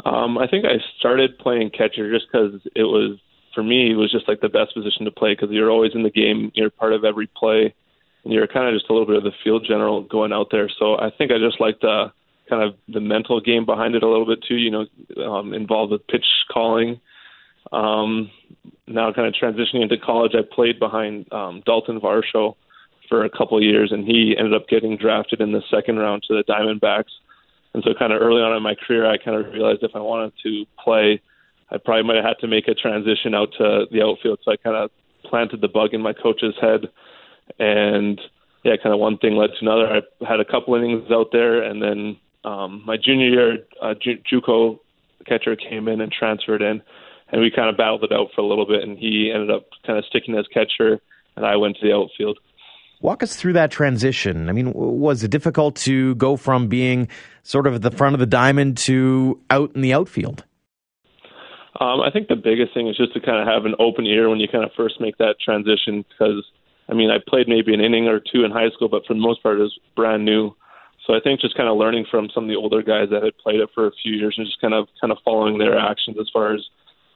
Um, 0.04 0.38
I 0.38 0.46
think 0.46 0.64
I 0.64 0.78
started 0.98 1.38
playing 1.38 1.70
catcher 1.70 2.12
just 2.12 2.26
because 2.30 2.60
it 2.74 2.84
was 2.84 3.18
for 3.54 3.62
me 3.62 3.90
it 3.90 3.96
was 3.96 4.12
just 4.12 4.28
like 4.28 4.40
the 4.40 4.48
best 4.48 4.74
position 4.74 5.06
to 5.06 5.10
play 5.10 5.32
because 5.32 5.50
you're 5.50 5.70
always 5.70 5.92
in 5.94 6.02
the 6.02 6.10
game, 6.10 6.52
you're 6.54 6.70
part 6.70 6.92
of 6.92 7.04
every 7.04 7.26
play, 7.26 7.74
and 8.24 8.32
you're 8.32 8.46
kind 8.46 8.68
of 8.68 8.74
just 8.74 8.88
a 8.90 8.92
little 8.92 9.06
bit 9.06 9.16
of 9.16 9.24
the 9.24 9.32
field 9.42 9.64
general 9.66 10.02
going 10.02 10.32
out 10.32 10.48
there. 10.50 10.68
So 10.78 10.98
I 10.98 11.10
think 11.16 11.32
I 11.32 11.38
just 11.38 11.60
like 11.60 11.80
the 11.80 12.12
kind 12.48 12.62
of 12.62 12.74
the 12.88 13.00
mental 13.00 13.40
game 13.40 13.64
behind 13.64 13.94
it 13.94 14.02
a 14.02 14.08
little 14.08 14.26
bit 14.26 14.42
too. 14.46 14.56
You 14.56 14.70
know, 14.70 15.24
um, 15.24 15.52
involved 15.52 15.92
with 15.92 16.06
pitch 16.06 16.26
calling. 16.52 17.00
Um, 17.72 18.30
now, 18.86 19.12
kind 19.12 19.26
of 19.26 19.34
transitioning 19.34 19.82
into 19.82 19.98
college, 19.98 20.32
I 20.34 20.42
played 20.42 20.78
behind 20.78 21.32
um, 21.32 21.62
Dalton 21.66 22.00
Varsho 22.00 22.54
for 23.08 23.24
a 23.24 23.30
couple 23.30 23.56
of 23.58 23.64
years, 23.64 23.92
and 23.92 24.04
he 24.04 24.34
ended 24.36 24.54
up 24.54 24.68
getting 24.68 24.96
drafted 24.96 25.40
in 25.40 25.52
the 25.52 25.62
second 25.70 25.98
round 25.98 26.22
to 26.24 26.34
the 26.34 26.44
Diamondbacks. 26.44 27.10
And 27.74 27.82
so, 27.84 27.90
kind 27.98 28.12
of 28.12 28.22
early 28.22 28.42
on 28.42 28.56
in 28.56 28.62
my 28.62 28.74
career, 28.74 29.10
I 29.10 29.18
kind 29.18 29.36
of 29.36 29.52
realized 29.52 29.82
if 29.82 29.92
I 29.94 30.00
wanted 30.00 30.32
to 30.44 30.64
play, 30.82 31.20
I 31.70 31.78
probably 31.78 32.04
might 32.04 32.16
have 32.16 32.24
had 32.24 32.38
to 32.40 32.48
make 32.48 32.68
a 32.68 32.74
transition 32.74 33.34
out 33.34 33.50
to 33.58 33.86
the 33.90 34.02
outfield. 34.02 34.38
So 34.44 34.52
I 34.52 34.56
kind 34.56 34.76
of 34.76 34.90
planted 35.24 35.60
the 35.60 35.68
bug 35.68 35.92
in 35.92 36.00
my 36.00 36.12
coach's 36.12 36.54
head, 36.60 36.88
and 37.58 38.20
yeah, 38.64 38.76
kind 38.82 38.94
of 38.94 39.00
one 39.00 39.18
thing 39.18 39.36
led 39.36 39.50
to 39.50 39.62
another. 39.62 39.86
I 39.86 40.28
had 40.28 40.40
a 40.40 40.44
couple 40.44 40.74
innings 40.74 41.10
out 41.10 41.28
there, 41.32 41.62
and 41.62 41.82
then 41.82 42.16
um, 42.46 42.82
my 42.86 42.96
junior 42.96 43.28
year, 43.28 43.58
uh, 43.82 43.94
Ju- 44.00 44.22
JUCO 44.32 44.78
catcher 45.26 45.56
came 45.56 45.88
in 45.88 46.00
and 46.00 46.12
transferred 46.12 46.62
in, 46.62 46.80
and 47.30 47.40
we 47.40 47.50
kind 47.50 47.68
of 47.68 47.76
battled 47.76 48.04
it 48.04 48.12
out 48.12 48.28
for 48.34 48.40
a 48.40 48.46
little 48.46 48.66
bit, 48.66 48.82
and 48.82 48.96
he 48.96 49.32
ended 49.34 49.50
up 49.50 49.66
kind 49.84 49.98
of 49.98 50.04
sticking 50.04 50.36
as 50.38 50.46
catcher, 50.54 51.00
and 51.34 51.44
I 51.44 51.56
went 51.56 51.76
to 51.80 51.86
the 51.86 51.92
outfield. 51.92 52.38
Walk 53.00 53.22
us 53.22 53.36
through 53.36 53.54
that 53.54 53.70
transition. 53.70 54.48
I 54.48 54.52
mean, 54.52 54.72
was 54.72 55.22
it 55.22 55.30
difficult 55.30 55.76
to 55.76 56.14
go 56.14 56.36
from 56.36 56.68
being 56.68 57.08
sort 57.42 57.66
of 57.66 57.74
at 57.74 57.82
the 57.82 57.90
front 57.90 58.14
of 58.14 58.20
the 58.20 58.26
diamond 58.26 58.78
to 58.78 59.38
out 59.50 59.72
in 59.74 59.82
the 59.82 59.92
outfield? 59.92 60.44
Um, 61.78 62.00
I 62.00 62.10
think 62.10 62.28
the 62.28 62.36
biggest 62.36 62.72
thing 62.72 62.88
is 62.88 62.96
just 62.96 63.12
to 63.12 63.20
kind 63.20 63.36
of 63.36 63.52
have 63.52 63.66
an 63.66 63.74
open 63.78 64.06
ear 64.06 64.30
when 64.30 64.38
you 64.38 64.48
kind 64.48 64.64
of 64.64 64.70
first 64.74 64.98
make 64.98 65.18
that 65.18 65.34
transition 65.44 66.06
because, 66.08 66.42
I 66.88 66.94
mean, 66.94 67.10
I 67.10 67.16
played 67.28 67.48
maybe 67.48 67.74
an 67.74 67.82
inning 67.82 68.08
or 68.08 68.18
two 68.18 68.44
in 68.44 68.50
high 68.50 68.70
school, 68.70 68.88
but 68.88 69.04
for 69.04 69.12
the 69.12 69.20
most 69.20 69.42
part, 69.42 69.58
it 69.58 69.62
was 69.62 69.78
brand 69.94 70.24
new. 70.24 70.56
So 71.06 71.14
I 71.14 71.20
think 71.20 71.40
just 71.40 71.56
kind 71.56 71.68
of 71.68 71.78
learning 71.78 72.06
from 72.10 72.28
some 72.34 72.44
of 72.44 72.48
the 72.48 72.56
older 72.56 72.82
guys 72.82 73.08
that 73.10 73.22
had 73.22 73.38
played 73.38 73.60
it 73.60 73.70
for 73.74 73.86
a 73.86 73.92
few 74.02 74.14
years 74.14 74.34
and 74.36 74.46
just 74.46 74.60
kind 74.60 74.74
of 74.74 74.88
kind 75.00 75.12
of 75.12 75.18
following 75.24 75.58
their 75.58 75.78
actions 75.78 76.16
as 76.20 76.28
far 76.32 76.52
as 76.52 76.60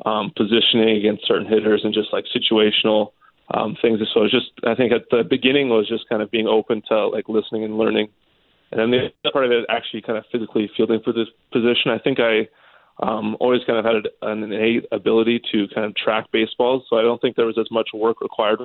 um, 0.07 0.33
positioning 0.37 0.97
against 0.97 1.27
certain 1.27 1.47
hitters 1.47 1.83
and 1.85 1.93
just 1.93 2.13
like 2.13 2.25
situational 2.35 3.13
um, 3.53 3.77
things. 3.83 3.99
So 4.15 4.21
it 4.21 4.31
was 4.31 4.31
just 4.31 4.53
I 4.65 4.75
think 4.75 4.93
at 4.93 5.11
the 5.11 5.25
beginning 5.29 5.69
was 5.69 5.89
just 5.89 6.09
kind 6.09 6.23
of 6.23 6.31
being 6.31 6.47
open 6.47 6.83
to 6.89 7.09
like 7.09 7.29
listening 7.29 7.65
and 7.65 7.79
learning, 7.79 8.09
and 8.71 8.81
then 8.81 8.91
the 8.93 9.11
other 9.25 9.33
part 9.33 9.45
of 9.45 9.51
it 9.51 9.67
actually 9.69 10.03
kind 10.03 10.17
of 10.19 10.25
physically 10.31 10.71
fielding 10.77 11.01
for 11.03 11.13
this 11.13 11.29
position. 11.53 11.91
I 11.91 11.99
think 11.99 12.19
I 12.21 12.49
um, 13.03 13.37
always 13.41 13.63
kind 13.67 13.79
of 13.79 13.85
had 13.85 14.07
an 14.23 14.45
innate 14.45 14.87
ability 14.93 15.41
to 15.51 15.67
kind 15.75 15.85
of 15.85 15.97
track 15.97 16.31
baseballs, 16.33 16.85
so 16.89 16.97
I 16.97 17.03
don't 17.03 17.21
think 17.21 17.35
there 17.35 17.47
was 17.47 17.59
as 17.59 17.71
much 17.73 17.89
work 17.93 18.21
required 18.21 18.61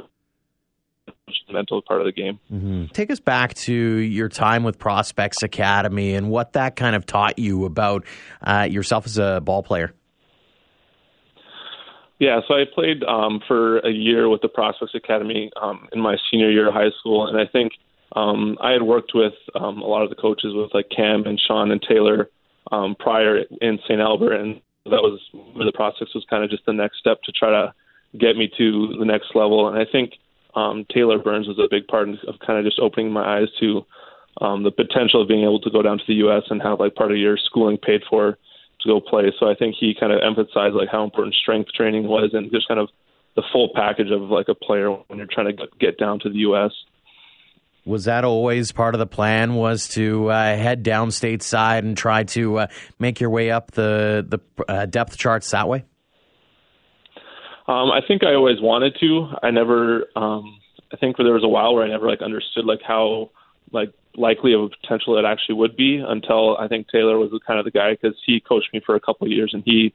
the 1.05 1.53
mental 1.53 1.81
part 1.81 2.01
of 2.01 2.05
the 2.05 2.11
game. 2.11 2.39
Mm-hmm. 2.51 2.85
Take 2.87 3.11
us 3.11 3.19
back 3.19 3.53
to 3.55 3.73
your 3.73 4.29
time 4.29 4.63
with 4.63 4.79
Prospects 4.79 5.43
Academy 5.43 6.15
and 6.15 6.29
what 6.29 6.53
that 6.53 6.75
kind 6.75 6.95
of 6.95 7.05
taught 7.05 7.39
you 7.39 7.65
about 7.65 8.05
uh, 8.41 8.67
yourself 8.69 9.05
as 9.05 9.17
a 9.17 9.41
ball 9.43 9.63
player. 9.63 9.93
Yeah, 12.19 12.39
so 12.47 12.53
I 12.53 12.63
played 12.73 13.03
um, 13.03 13.41
for 13.45 13.79
a 13.79 13.91
year 13.91 14.29
with 14.29 14.41
the 14.41 14.47
Prospects 14.47 14.95
Academy 14.95 15.51
um, 15.61 15.87
in 15.91 15.99
my 15.99 16.15
senior 16.31 16.49
year 16.49 16.69
of 16.69 16.73
high 16.73 16.91
school, 16.99 17.27
and 17.27 17.37
I 17.37 17.45
think 17.45 17.73
um, 18.15 18.57
I 18.61 18.71
had 18.71 18.83
worked 18.83 19.11
with 19.13 19.33
um, 19.53 19.81
a 19.81 19.85
lot 19.85 20.03
of 20.03 20.09
the 20.09 20.15
coaches 20.15 20.53
with 20.55 20.73
like 20.73 20.89
Cam 20.95 21.25
and 21.25 21.39
Sean 21.45 21.71
and 21.71 21.81
Taylor 21.81 22.29
um, 22.71 22.95
prior 22.97 23.43
in 23.59 23.79
St. 23.83 23.99
Albert, 23.99 24.33
and 24.35 24.61
that 24.85 25.01
was 25.01 25.19
where 25.53 25.65
the 25.65 25.73
Prospects 25.73 26.15
was 26.15 26.25
kind 26.29 26.43
of 26.43 26.49
just 26.49 26.65
the 26.65 26.73
next 26.73 26.99
step 26.99 27.21
to 27.23 27.33
try 27.33 27.49
to 27.49 27.73
get 28.17 28.37
me 28.37 28.49
to 28.57 28.95
the 28.97 29.05
next 29.05 29.35
level. 29.35 29.67
And 29.67 29.77
I 29.77 29.83
think 29.91 30.13
um, 30.55 30.85
Taylor 30.93 31.19
Burns 31.19 31.47
was 31.47 31.59
a 31.59 31.67
big 31.69 31.87
part 31.87 32.09
of 32.09 32.39
kind 32.45 32.57
of 32.59 32.65
just 32.65 32.79
opening 32.79 33.11
my 33.11 33.39
eyes 33.39 33.47
to 33.59 33.85
um, 34.41 34.63
the 34.63 34.71
potential 34.71 35.21
of 35.21 35.27
being 35.27 35.43
able 35.43 35.61
to 35.61 35.69
go 35.69 35.81
down 35.81 35.97
to 35.97 36.03
the 36.07 36.15
U.S. 36.15 36.43
and 36.49 36.61
have 36.61 36.79
like 36.79 36.95
part 36.95 37.11
of 37.11 37.17
your 37.17 37.37
schooling 37.37 37.77
paid 37.77 38.01
for 38.09 38.37
to 38.81 38.87
go 38.87 38.99
play. 38.99 39.31
So 39.39 39.49
I 39.49 39.55
think 39.55 39.75
he 39.79 39.95
kind 39.97 40.11
of 40.11 40.19
emphasized 40.23 40.75
like 40.75 40.89
how 40.91 41.03
important 41.03 41.35
strength 41.35 41.71
training 41.71 42.07
was 42.07 42.31
and 42.33 42.51
just 42.51 42.67
kind 42.67 42.79
of 42.79 42.89
the 43.35 43.43
full 43.51 43.69
package 43.75 44.11
of 44.11 44.21
like 44.21 44.47
a 44.47 44.55
player 44.55 44.91
when 44.91 45.17
you're 45.17 45.27
trying 45.29 45.55
to 45.55 45.67
get 45.79 45.97
down 45.97 46.19
to 46.21 46.29
the 46.29 46.39
U.S. 46.39 46.71
Was 47.85 48.05
that 48.05 48.23
always 48.25 48.71
part 48.71 48.95
of 48.95 48.99
the 48.99 49.05
plan? 49.05 49.55
Was 49.55 49.89
to 49.89 50.31
uh, 50.31 50.55
head 50.55 50.83
down 50.83 51.09
stateside 51.09 51.79
and 51.79 51.95
try 51.95 52.23
to 52.23 52.59
uh, 52.59 52.67
make 52.97 53.19
your 53.19 53.29
way 53.29 53.51
up 53.51 53.71
the 53.71 54.25
the 54.27 54.39
uh, 54.67 54.85
depth 54.87 55.17
charts 55.17 55.51
that 55.51 55.67
way? 55.67 55.83
Um, 57.67 57.91
I 57.91 58.01
think 58.08 58.23
I 58.23 58.34
always 58.34 58.62
wanted 58.62 58.95
to. 58.99 59.30
I 59.41 59.51
never. 59.51 60.06
Um, 60.15 60.60
I 60.93 60.97
think 60.97 61.17
there 61.17 61.34
was 61.34 61.43
a 61.43 61.47
while 61.47 61.73
where 61.73 61.84
I 61.84 61.89
never 61.89 62.08
like 62.08 62.21
understood 62.21 62.65
like 62.65 62.82
how 62.82 63.32
like 63.71 63.91
likely 64.15 64.54
of 64.54 64.62
a 64.62 64.69
potential 64.69 65.17
it 65.17 65.25
actually 65.25 65.56
would 65.56 65.75
be 65.75 65.97
until 65.97 66.58
I 66.58 66.67
think 66.67 66.88
Taylor 66.89 67.17
was 67.17 67.32
kind 67.45 67.60
of 67.60 67.65
the 67.65 67.71
guy 67.71 67.93
because 67.93 68.15
he 68.25 68.39
coached 68.39 68.69
me 68.71 68.82
for 68.86 68.95
a 68.95 68.99
couple 68.99 69.25
of 69.25 69.32
years 69.32 69.51
and 69.54 69.63
he 69.65 69.93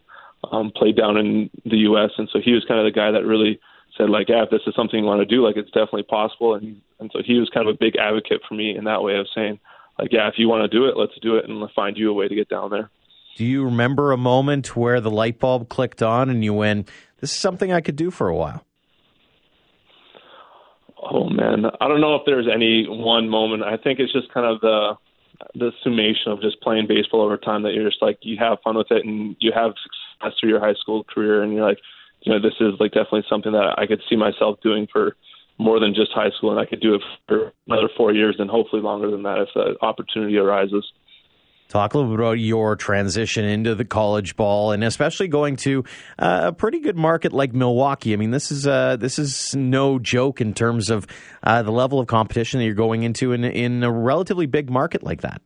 um, 0.51 0.73
played 0.75 0.97
down 0.97 1.17
in 1.17 1.49
the 1.65 1.79
U.S. 1.79 2.11
and 2.19 2.29
so 2.33 2.41
he 2.41 2.53
was 2.53 2.65
kind 2.67 2.81
of 2.81 2.93
the 2.93 2.99
guy 2.99 3.11
that 3.13 3.25
really 3.25 3.61
said 3.97 4.11
like, 4.11 4.29
yeah, 4.29 4.43
if 4.43 4.51
this 4.51 4.63
is 4.67 4.75
something 4.75 5.01
you 5.01 5.07
want 5.07 5.21
to 5.21 5.35
do, 5.35 5.45
like 5.45 5.57
it's 5.57 5.71
definitely 5.71 6.03
possible. 6.03 6.55
And 6.55 6.81
and 6.99 7.11
so 7.13 7.21
he 7.25 7.39
was 7.39 7.49
kind 7.51 7.69
of 7.69 7.75
a 7.75 7.79
big 7.79 7.97
advocate 7.97 8.43
for 8.49 8.55
me 8.55 8.77
in 8.77 8.85
that 8.85 9.03
way 9.03 9.17
of 9.17 9.27
saying 9.35 9.61
like, 9.99 10.13
yeah, 10.13 10.29
if 10.29 10.35
you 10.39 10.49
want 10.49 10.71
to 10.71 10.77
do 10.77 10.87
it, 10.87 10.97
let's 10.97 11.19
do 11.21 11.37
it 11.37 11.49
and 11.49 11.71
find 11.73 11.97
you 11.97 12.11
a 12.11 12.15
way 12.15 12.27
to 12.27 12.35
get 12.35 12.49
down 12.49 12.71
there. 12.71 12.91
Do 13.37 13.45
you 13.45 13.65
remember 13.65 14.13
a 14.13 14.17
moment 14.17 14.77
where 14.77 15.01
the 15.01 15.11
light 15.11 15.39
bulb 15.39 15.69
clicked 15.69 16.03
on 16.03 16.29
and 16.29 16.45
you 16.45 16.53
went, 16.53 16.89
this 17.21 17.33
is 17.33 17.41
something 17.41 17.73
I 17.73 17.81
could 17.81 17.97
do 17.97 18.11
for 18.11 18.29
a 18.29 18.37
while? 18.37 18.65
Oh 21.03 21.29
man, 21.29 21.65
I 21.81 21.89
don't 21.89 22.01
know 22.01 22.15
if 22.15 22.23
there's 22.27 22.47
any 22.53 22.87
one 22.89 23.29
moment. 23.29 23.63
I 23.63 23.77
think 23.77 23.99
it's 23.99 24.13
just 24.13 24.33
kind 24.33 24.47
of 24.47 24.61
the 24.61 24.95
the 25.55 25.73
summation 25.83 26.31
of 26.31 26.43
just 26.43 26.61
playing 26.61 26.87
baseball 26.87 27.23
over 27.23 27.39
time 27.39 27.63
that 27.63 27.73
you're 27.73 27.89
just 27.89 28.03
like 28.03 28.19
you 28.23 28.37
have 28.39 28.59
fun 28.63 28.77
with 28.77 28.91
it 28.91 29.05
and 29.07 29.37
you 29.41 29.53
have 29.55 29.73
success 30.21 30.39
through 30.39 30.51
your 30.51 30.61
high 30.61 30.75
school 30.75 31.05
career 31.05 31.43
and 31.43 31.55
you're 31.55 31.67
like, 31.67 31.79
you 32.23 32.33
know, 32.33 32.39
this 32.39 32.55
is 32.61 32.75
like 32.79 32.93
definitely 32.93 33.25
something 33.29 33.53
that 33.53 33.75
I 33.79 33.87
could 33.87 34.03
see 34.09 34.17
myself 34.17 34.59
doing 34.63 34.87
for 34.93 35.17
more 35.59 35.81
than 35.81 35.95
just 35.95 36.13
high 36.13 36.31
school 36.37 36.51
and 36.51 36.61
I 36.61 36.67
could 36.67 36.81
do 36.81 36.95
it 36.95 37.03
for 37.27 37.53
another 37.67 37.89
four 37.97 38.13
years 38.13 38.37
and 38.39 38.51
hopefully 38.51 38.83
longer 38.83 39.11
than 39.11 39.23
that 39.23 39.39
if 39.39 39.49
the 39.55 39.77
opportunity 39.83 40.37
arises. 40.37 40.85
Talk 41.71 41.95
a 41.95 41.99
little 41.99 42.11
bit 42.11 42.19
about 42.19 42.41
your 42.41 42.75
transition 42.75 43.45
into 43.45 43.77
the 43.77 43.85
college 43.85 44.35
ball, 44.35 44.73
and 44.73 44.83
especially 44.83 45.29
going 45.29 45.55
to 45.59 45.85
uh, 46.19 46.41
a 46.47 46.53
pretty 46.53 46.81
good 46.81 46.97
market 46.97 47.33
like 47.33 47.55
Milwaukee. 47.55 48.13
I 48.13 48.17
mean, 48.17 48.33
this 48.33 48.51
is 48.51 48.67
uh, 48.67 48.97
this 48.97 49.21
is 49.21 49.55
no 49.55 50.01
joke 50.01 50.41
in 50.41 50.53
terms 50.53 50.91
of 50.91 51.07
uh, 51.45 51.63
the 51.63 51.71
level 51.71 52.01
of 52.01 52.09
competition 52.09 52.59
that 52.59 52.67
you're 52.67 52.75
going 52.75 53.05
into 53.05 53.31
in 53.33 53.45
in 53.45 53.85
a 53.85 53.93
relatively 53.93 54.47
big 54.47 54.69
market 54.69 55.05
like 55.05 55.21
that. 55.21 55.43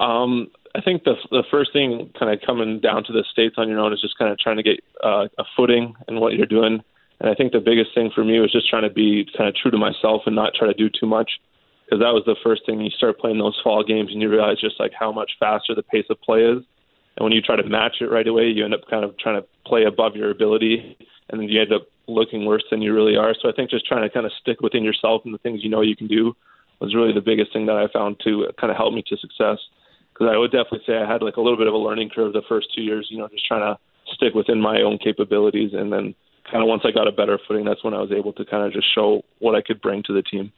Um, 0.00 0.48
I 0.74 0.80
think 0.80 1.04
the 1.04 1.16
the 1.30 1.44
first 1.50 1.74
thing, 1.74 2.10
kind 2.18 2.32
of 2.32 2.40
coming 2.46 2.80
down 2.80 3.04
to 3.04 3.12
the 3.12 3.24
states 3.30 3.56
on 3.58 3.68
your 3.68 3.78
own, 3.80 3.92
is 3.92 4.00
just 4.00 4.16
kind 4.16 4.32
of 4.32 4.38
trying 4.38 4.56
to 4.56 4.62
get 4.62 4.80
uh, 5.04 5.26
a 5.36 5.44
footing 5.54 5.96
in 6.08 6.18
what 6.18 6.32
you're 6.32 6.46
doing. 6.46 6.82
And 7.20 7.28
I 7.28 7.34
think 7.34 7.52
the 7.52 7.60
biggest 7.60 7.90
thing 7.94 8.10
for 8.14 8.24
me 8.24 8.40
was 8.40 8.50
just 8.50 8.70
trying 8.70 8.84
to 8.84 8.90
be 8.90 9.26
kind 9.36 9.50
of 9.50 9.54
true 9.54 9.70
to 9.70 9.76
myself 9.76 10.22
and 10.24 10.34
not 10.34 10.54
try 10.58 10.66
to 10.66 10.72
do 10.72 10.88
too 10.88 11.06
much 11.06 11.30
because 11.84 12.00
that 12.00 12.14
was 12.14 12.22
the 12.26 12.36
first 12.42 12.64
thing 12.66 12.80
you 12.80 12.90
start 12.90 13.18
playing 13.18 13.38
those 13.38 13.58
fall 13.62 13.84
games 13.84 14.10
and 14.12 14.22
you 14.22 14.28
realize 14.28 14.60
just 14.60 14.80
like 14.80 14.92
how 14.98 15.12
much 15.12 15.32
faster 15.38 15.74
the 15.74 15.82
pace 15.82 16.06
of 16.10 16.20
play 16.20 16.40
is. 16.40 16.62
And 17.16 17.22
when 17.22 17.32
you 17.32 17.40
try 17.40 17.56
to 17.56 17.62
match 17.62 17.96
it 18.00 18.10
right 18.10 18.26
away, 18.26 18.48
you 18.48 18.64
end 18.64 18.74
up 18.74 18.88
kind 18.90 19.04
of 19.04 19.16
trying 19.18 19.40
to 19.40 19.46
play 19.66 19.84
above 19.84 20.16
your 20.16 20.30
ability, 20.30 20.96
and 21.28 21.40
then 21.40 21.48
you 21.48 21.60
end 21.60 21.72
up 21.72 21.86
looking 22.06 22.44
worse 22.44 22.64
than 22.70 22.82
you 22.82 22.92
really 22.92 23.16
are. 23.16 23.34
So 23.40 23.48
I 23.48 23.52
think 23.52 23.70
just 23.70 23.86
trying 23.86 24.02
to 24.02 24.10
kind 24.10 24.26
of 24.26 24.32
stick 24.40 24.60
within 24.60 24.82
yourself 24.82 25.22
and 25.24 25.32
the 25.32 25.38
things 25.38 25.62
you 25.62 25.70
know 25.70 25.80
you 25.80 25.96
can 25.96 26.06
do 26.06 26.34
was 26.80 26.94
really 26.94 27.12
the 27.12 27.20
biggest 27.20 27.52
thing 27.52 27.66
that 27.66 27.76
I 27.76 27.86
found 27.92 28.20
to 28.24 28.48
kind 28.60 28.70
of 28.70 28.76
help 28.76 28.92
me 28.92 29.02
to 29.06 29.16
success. 29.16 29.58
Because 30.12 30.28
I 30.32 30.36
would 30.36 30.52
definitely 30.52 30.82
say 30.86 30.96
I 30.96 31.10
had 31.10 31.22
like 31.22 31.36
a 31.36 31.40
little 31.40 31.56
bit 31.56 31.66
of 31.66 31.74
a 31.74 31.78
learning 31.78 32.10
curve 32.10 32.32
the 32.32 32.42
first 32.48 32.68
two 32.74 32.82
years, 32.82 33.08
you 33.10 33.18
know, 33.18 33.28
just 33.28 33.46
trying 33.46 33.62
to 33.62 33.78
stick 34.12 34.34
within 34.34 34.60
my 34.60 34.80
own 34.82 34.98
capabilities, 34.98 35.70
and 35.72 35.92
then 35.92 36.14
kind 36.50 36.62
of 36.62 36.68
once 36.68 36.82
I 36.84 36.90
got 36.90 37.08
a 37.08 37.12
better 37.12 37.38
footing, 37.48 37.64
that's 37.64 37.82
when 37.82 37.94
I 37.94 38.00
was 38.00 38.12
able 38.12 38.32
to 38.34 38.44
kind 38.44 38.64
of 38.64 38.72
just 38.72 38.92
show 38.94 39.22
what 39.38 39.54
I 39.54 39.62
could 39.62 39.80
bring 39.80 40.02
to 40.04 40.12
the 40.12 40.22
team. 40.22 40.52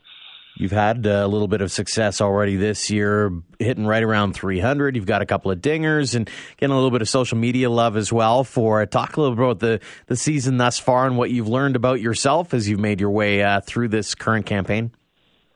You've 0.58 0.72
had 0.72 1.04
a 1.04 1.26
little 1.26 1.48
bit 1.48 1.60
of 1.60 1.70
success 1.70 2.22
already 2.22 2.56
this 2.56 2.90
year, 2.90 3.30
hitting 3.58 3.86
right 3.86 4.02
around 4.02 4.32
300. 4.32 4.96
You've 4.96 5.04
got 5.04 5.20
a 5.20 5.26
couple 5.26 5.50
of 5.50 5.58
dingers 5.60 6.14
and 6.14 6.30
getting 6.56 6.72
a 6.72 6.74
little 6.74 6.90
bit 6.90 7.02
of 7.02 7.10
social 7.10 7.36
media 7.36 7.68
love 7.68 7.94
as 7.94 8.10
well. 8.10 8.42
For 8.42 8.80
it. 8.80 8.90
talk 8.90 9.18
a 9.18 9.20
little 9.20 9.34
about 9.34 9.58
the 9.58 9.80
the 10.06 10.16
season 10.16 10.56
thus 10.56 10.78
far 10.78 11.06
and 11.06 11.18
what 11.18 11.30
you've 11.30 11.48
learned 11.48 11.76
about 11.76 12.00
yourself 12.00 12.54
as 12.54 12.68
you've 12.68 12.80
made 12.80 13.00
your 13.00 13.10
way 13.10 13.42
uh, 13.42 13.60
through 13.60 13.88
this 13.88 14.14
current 14.14 14.46
campaign. 14.46 14.92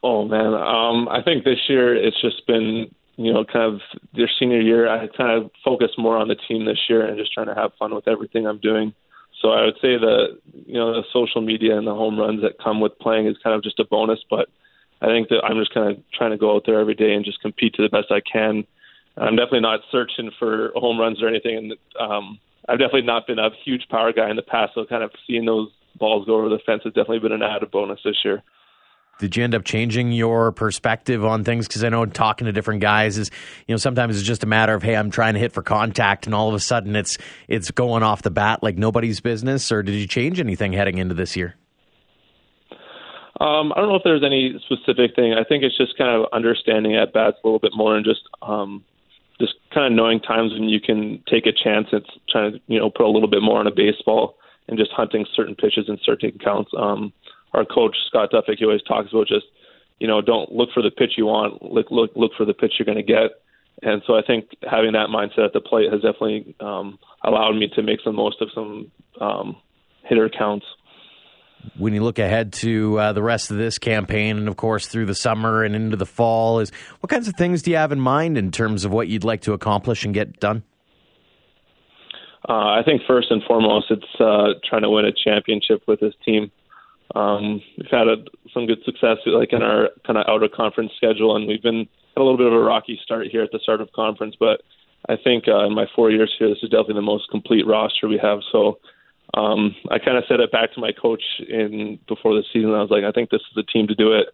Oh 0.02 0.24
man, 0.26 0.52
um, 0.52 1.08
I 1.08 1.22
think 1.22 1.44
this 1.44 1.58
year 1.68 1.96
it's 1.96 2.20
just 2.20 2.46
been 2.46 2.94
you 3.16 3.32
know 3.32 3.44
kind 3.44 3.74
of 3.74 3.80
your 4.12 4.28
senior 4.38 4.60
year. 4.60 4.86
I 4.86 5.08
kind 5.16 5.42
of 5.42 5.50
focused 5.64 5.98
more 5.98 6.18
on 6.18 6.28
the 6.28 6.36
team 6.46 6.66
this 6.66 6.78
year 6.90 7.06
and 7.06 7.16
just 7.16 7.32
trying 7.32 7.46
to 7.46 7.54
have 7.54 7.72
fun 7.78 7.94
with 7.94 8.06
everything 8.06 8.46
I'm 8.46 8.60
doing. 8.60 8.92
So 9.40 9.48
I 9.50 9.64
would 9.64 9.76
say 9.76 9.96
the 9.96 10.38
you 10.66 10.74
know 10.74 10.92
the 10.92 11.04
social 11.10 11.40
media 11.40 11.78
and 11.78 11.86
the 11.86 11.94
home 11.94 12.18
runs 12.18 12.42
that 12.42 12.62
come 12.62 12.80
with 12.80 12.98
playing 12.98 13.26
is 13.26 13.36
kind 13.42 13.56
of 13.56 13.62
just 13.62 13.80
a 13.80 13.84
bonus, 13.84 14.18
but 14.28 14.48
I 15.02 15.06
think 15.06 15.28
that 15.28 15.42
I'm 15.44 15.58
just 15.58 15.72
kind 15.72 15.90
of 15.90 16.02
trying 16.12 16.30
to 16.30 16.36
go 16.36 16.54
out 16.54 16.64
there 16.66 16.78
every 16.78 16.94
day 16.94 17.14
and 17.14 17.24
just 17.24 17.40
compete 17.40 17.74
to 17.74 17.82
the 17.82 17.88
best 17.88 18.10
I 18.10 18.20
can. 18.20 18.64
I'm 19.16 19.36
definitely 19.36 19.60
not 19.60 19.80
searching 19.90 20.30
for 20.38 20.70
home 20.74 20.98
runs 20.98 21.22
or 21.22 21.28
anything, 21.28 21.56
and 21.56 21.72
um, 21.98 22.38
I've 22.68 22.78
definitely 22.78 23.02
not 23.02 23.26
been 23.26 23.38
a 23.38 23.50
huge 23.64 23.86
power 23.90 24.12
guy 24.12 24.30
in 24.30 24.36
the 24.36 24.42
past. 24.42 24.72
So 24.74 24.84
kind 24.84 25.02
of 25.02 25.10
seeing 25.26 25.44
those 25.44 25.68
balls 25.98 26.26
go 26.26 26.36
over 26.36 26.48
the 26.48 26.58
fence 26.64 26.82
has 26.84 26.92
definitely 26.92 27.18
been 27.18 27.32
an 27.32 27.42
added 27.42 27.70
bonus 27.70 28.00
this 28.04 28.16
year. 28.24 28.42
Did 29.18 29.36
you 29.36 29.44
end 29.44 29.54
up 29.54 29.64
changing 29.64 30.12
your 30.12 30.50
perspective 30.50 31.24
on 31.26 31.44
things? 31.44 31.68
Because 31.68 31.84
I 31.84 31.90
know 31.90 32.06
talking 32.06 32.46
to 32.46 32.52
different 32.52 32.80
guys 32.80 33.18
is, 33.18 33.30
you 33.66 33.74
know, 33.74 33.76
sometimes 33.76 34.16
it's 34.16 34.26
just 34.26 34.44
a 34.44 34.46
matter 34.46 34.72
of, 34.72 34.82
hey, 34.82 34.96
I'm 34.96 35.10
trying 35.10 35.34
to 35.34 35.40
hit 35.40 35.52
for 35.52 35.62
contact, 35.62 36.24
and 36.24 36.34
all 36.34 36.48
of 36.48 36.54
a 36.54 36.60
sudden 36.60 36.96
it's 36.96 37.18
it's 37.46 37.70
going 37.70 38.02
off 38.02 38.22
the 38.22 38.30
bat 38.30 38.62
like 38.62 38.78
nobody's 38.78 39.20
business. 39.20 39.70
Or 39.70 39.82
did 39.82 39.94
you 39.94 40.06
change 40.06 40.40
anything 40.40 40.72
heading 40.72 40.96
into 40.96 41.14
this 41.14 41.36
year? 41.36 41.56
Um, 43.40 43.72
I 43.72 43.80
don't 43.80 43.88
know 43.88 43.96
if 43.96 44.04
there's 44.04 44.22
any 44.22 44.60
specific 44.66 45.16
thing. 45.16 45.32
I 45.32 45.44
think 45.44 45.64
it's 45.64 45.76
just 45.76 45.96
kind 45.96 46.10
of 46.10 46.28
understanding 46.30 46.94
at 46.94 47.14
bats 47.14 47.38
a 47.42 47.46
little 47.46 47.58
bit 47.58 47.72
more 47.74 47.96
and 47.96 48.04
just 48.04 48.20
um, 48.42 48.84
just 49.40 49.54
kind 49.72 49.86
of 49.86 49.92
knowing 49.96 50.20
times 50.20 50.52
when 50.52 50.68
you 50.68 50.78
can 50.78 51.22
take 51.26 51.46
a 51.46 51.52
chance. 51.52 51.88
It's 51.92 52.10
trying 52.28 52.52
to 52.52 52.60
you 52.66 52.78
know 52.78 52.90
put 52.90 53.06
a 53.06 53.10
little 53.10 53.30
bit 53.30 53.42
more 53.42 53.58
on 53.58 53.66
a 53.66 53.74
baseball 53.74 54.36
and 54.68 54.78
just 54.78 54.92
hunting 54.92 55.24
certain 55.34 55.54
pitches 55.54 55.88
and 55.88 55.98
certain 56.04 56.38
counts. 56.38 56.70
Um, 56.76 57.14
our 57.54 57.64
coach 57.64 57.96
Scott 58.08 58.30
Doffek 58.30 58.58
he 58.58 58.64
always 58.66 58.82
talks 58.82 59.10
about 59.10 59.26
just 59.26 59.46
you 59.98 60.06
know 60.06 60.20
don't 60.20 60.52
look 60.52 60.68
for 60.74 60.82
the 60.82 60.90
pitch 60.90 61.14
you 61.16 61.24
want, 61.24 61.62
look 61.62 61.90
look 61.90 62.10
look 62.14 62.32
for 62.36 62.44
the 62.44 62.54
pitch 62.54 62.74
you're 62.78 62.86
going 62.86 62.98
to 62.98 63.02
get. 63.02 63.40
And 63.82 64.02
so 64.06 64.18
I 64.18 64.22
think 64.22 64.50
having 64.70 64.92
that 64.92 65.08
mindset 65.08 65.46
at 65.46 65.52
the 65.54 65.62
plate 65.62 65.90
has 65.90 66.02
definitely 66.02 66.54
um, 66.60 66.98
allowed 67.24 67.56
me 67.56 67.70
to 67.74 67.82
make 67.82 68.00
the 68.04 68.12
most 68.12 68.42
of 68.42 68.50
some 68.54 68.90
um, 69.18 69.56
hitter 70.04 70.28
counts 70.28 70.66
when 71.76 71.94
you 71.94 72.02
look 72.02 72.18
ahead 72.18 72.52
to 72.52 72.98
uh, 72.98 73.12
the 73.12 73.22
rest 73.22 73.50
of 73.50 73.56
this 73.56 73.78
campaign 73.78 74.38
and 74.38 74.48
of 74.48 74.56
course 74.56 74.86
through 74.86 75.06
the 75.06 75.14
summer 75.14 75.62
and 75.62 75.74
into 75.74 75.96
the 75.96 76.06
fall 76.06 76.60
is 76.60 76.70
what 77.00 77.10
kinds 77.10 77.28
of 77.28 77.34
things 77.34 77.62
do 77.62 77.70
you 77.70 77.76
have 77.76 77.92
in 77.92 78.00
mind 78.00 78.38
in 78.38 78.50
terms 78.50 78.84
of 78.84 78.92
what 78.92 79.08
you'd 79.08 79.24
like 79.24 79.42
to 79.42 79.52
accomplish 79.52 80.04
and 80.04 80.14
get 80.14 80.40
done? 80.40 80.62
Uh, 82.48 82.78
i 82.78 82.82
think 82.84 83.02
first 83.06 83.30
and 83.30 83.42
foremost 83.44 83.86
it's 83.90 84.20
uh, 84.20 84.58
trying 84.68 84.82
to 84.82 84.90
win 84.90 85.04
a 85.04 85.12
championship 85.12 85.82
with 85.86 86.00
this 86.00 86.14
team. 86.24 86.50
Um, 87.14 87.60
we've 87.76 87.90
had 87.90 88.06
a, 88.06 88.16
some 88.54 88.66
good 88.66 88.78
success 88.84 89.18
like 89.26 89.52
in 89.52 89.62
our 89.62 89.90
kind 90.06 90.16
of 90.16 90.26
outer 90.28 90.48
conference 90.48 90.92
schedule 90.96 91.36
and 91.36 91.46
we've 91.46 91.62
been 91.62 91.88
had 92.14 92.22
a 92.22 92.24
little 92.24 92.38
bit 92.38 92.46
of 92.46 92.52
a 92.52 92.58
rocky 92.60 92.98
start 93.02 93.26
here 93.28 93.42
at 93.42 93.50
the 93.52 93.58
start 93.62 93.80
of 93.80 93.92
conference 93.92 94.36
but 94.38 94.62
i 95.08 95.16
think 95.16 95.44
uh, 95.48 95.66
in 95.66 95.74
my 95.74 95.86
four 95.94 96.10
years 96.10 96.32
here 96.38 96.48
this 96.48 96.58
is 96.62 96.70
definitely 96.70 96.94
the 96.94 97.02
most 97.02 97.28
complete 97.30 97.66
roster 97.66 98.08
we 98.08 98.18
have 98.22 98.38
so 98.52 98.78
um, 99.34 99.74
I 99.90 99.98
kind 99.98 100.16
of 100.16 100.24
said 100.28 100.40
it 100.40 100.50
back 100.50 100.72
to 100.74 100.80
my 100.80 100.92
coach 100.92 101.22
in 101.48 101.98
before 102.08 102.34
the 102.34 102.44
season. 102.52 102.74
I 102.74 102.82
was 102.82 102.90
like, 102.90 103.04
I 103.04 103.12
think 103.12 103.30
this 103.30 103.42
is 103.42 103.54
the 103.54 103.62
team 103.62 103.86
to 103.88 103.94
do 103.94 104.12
it. 104.12 104.26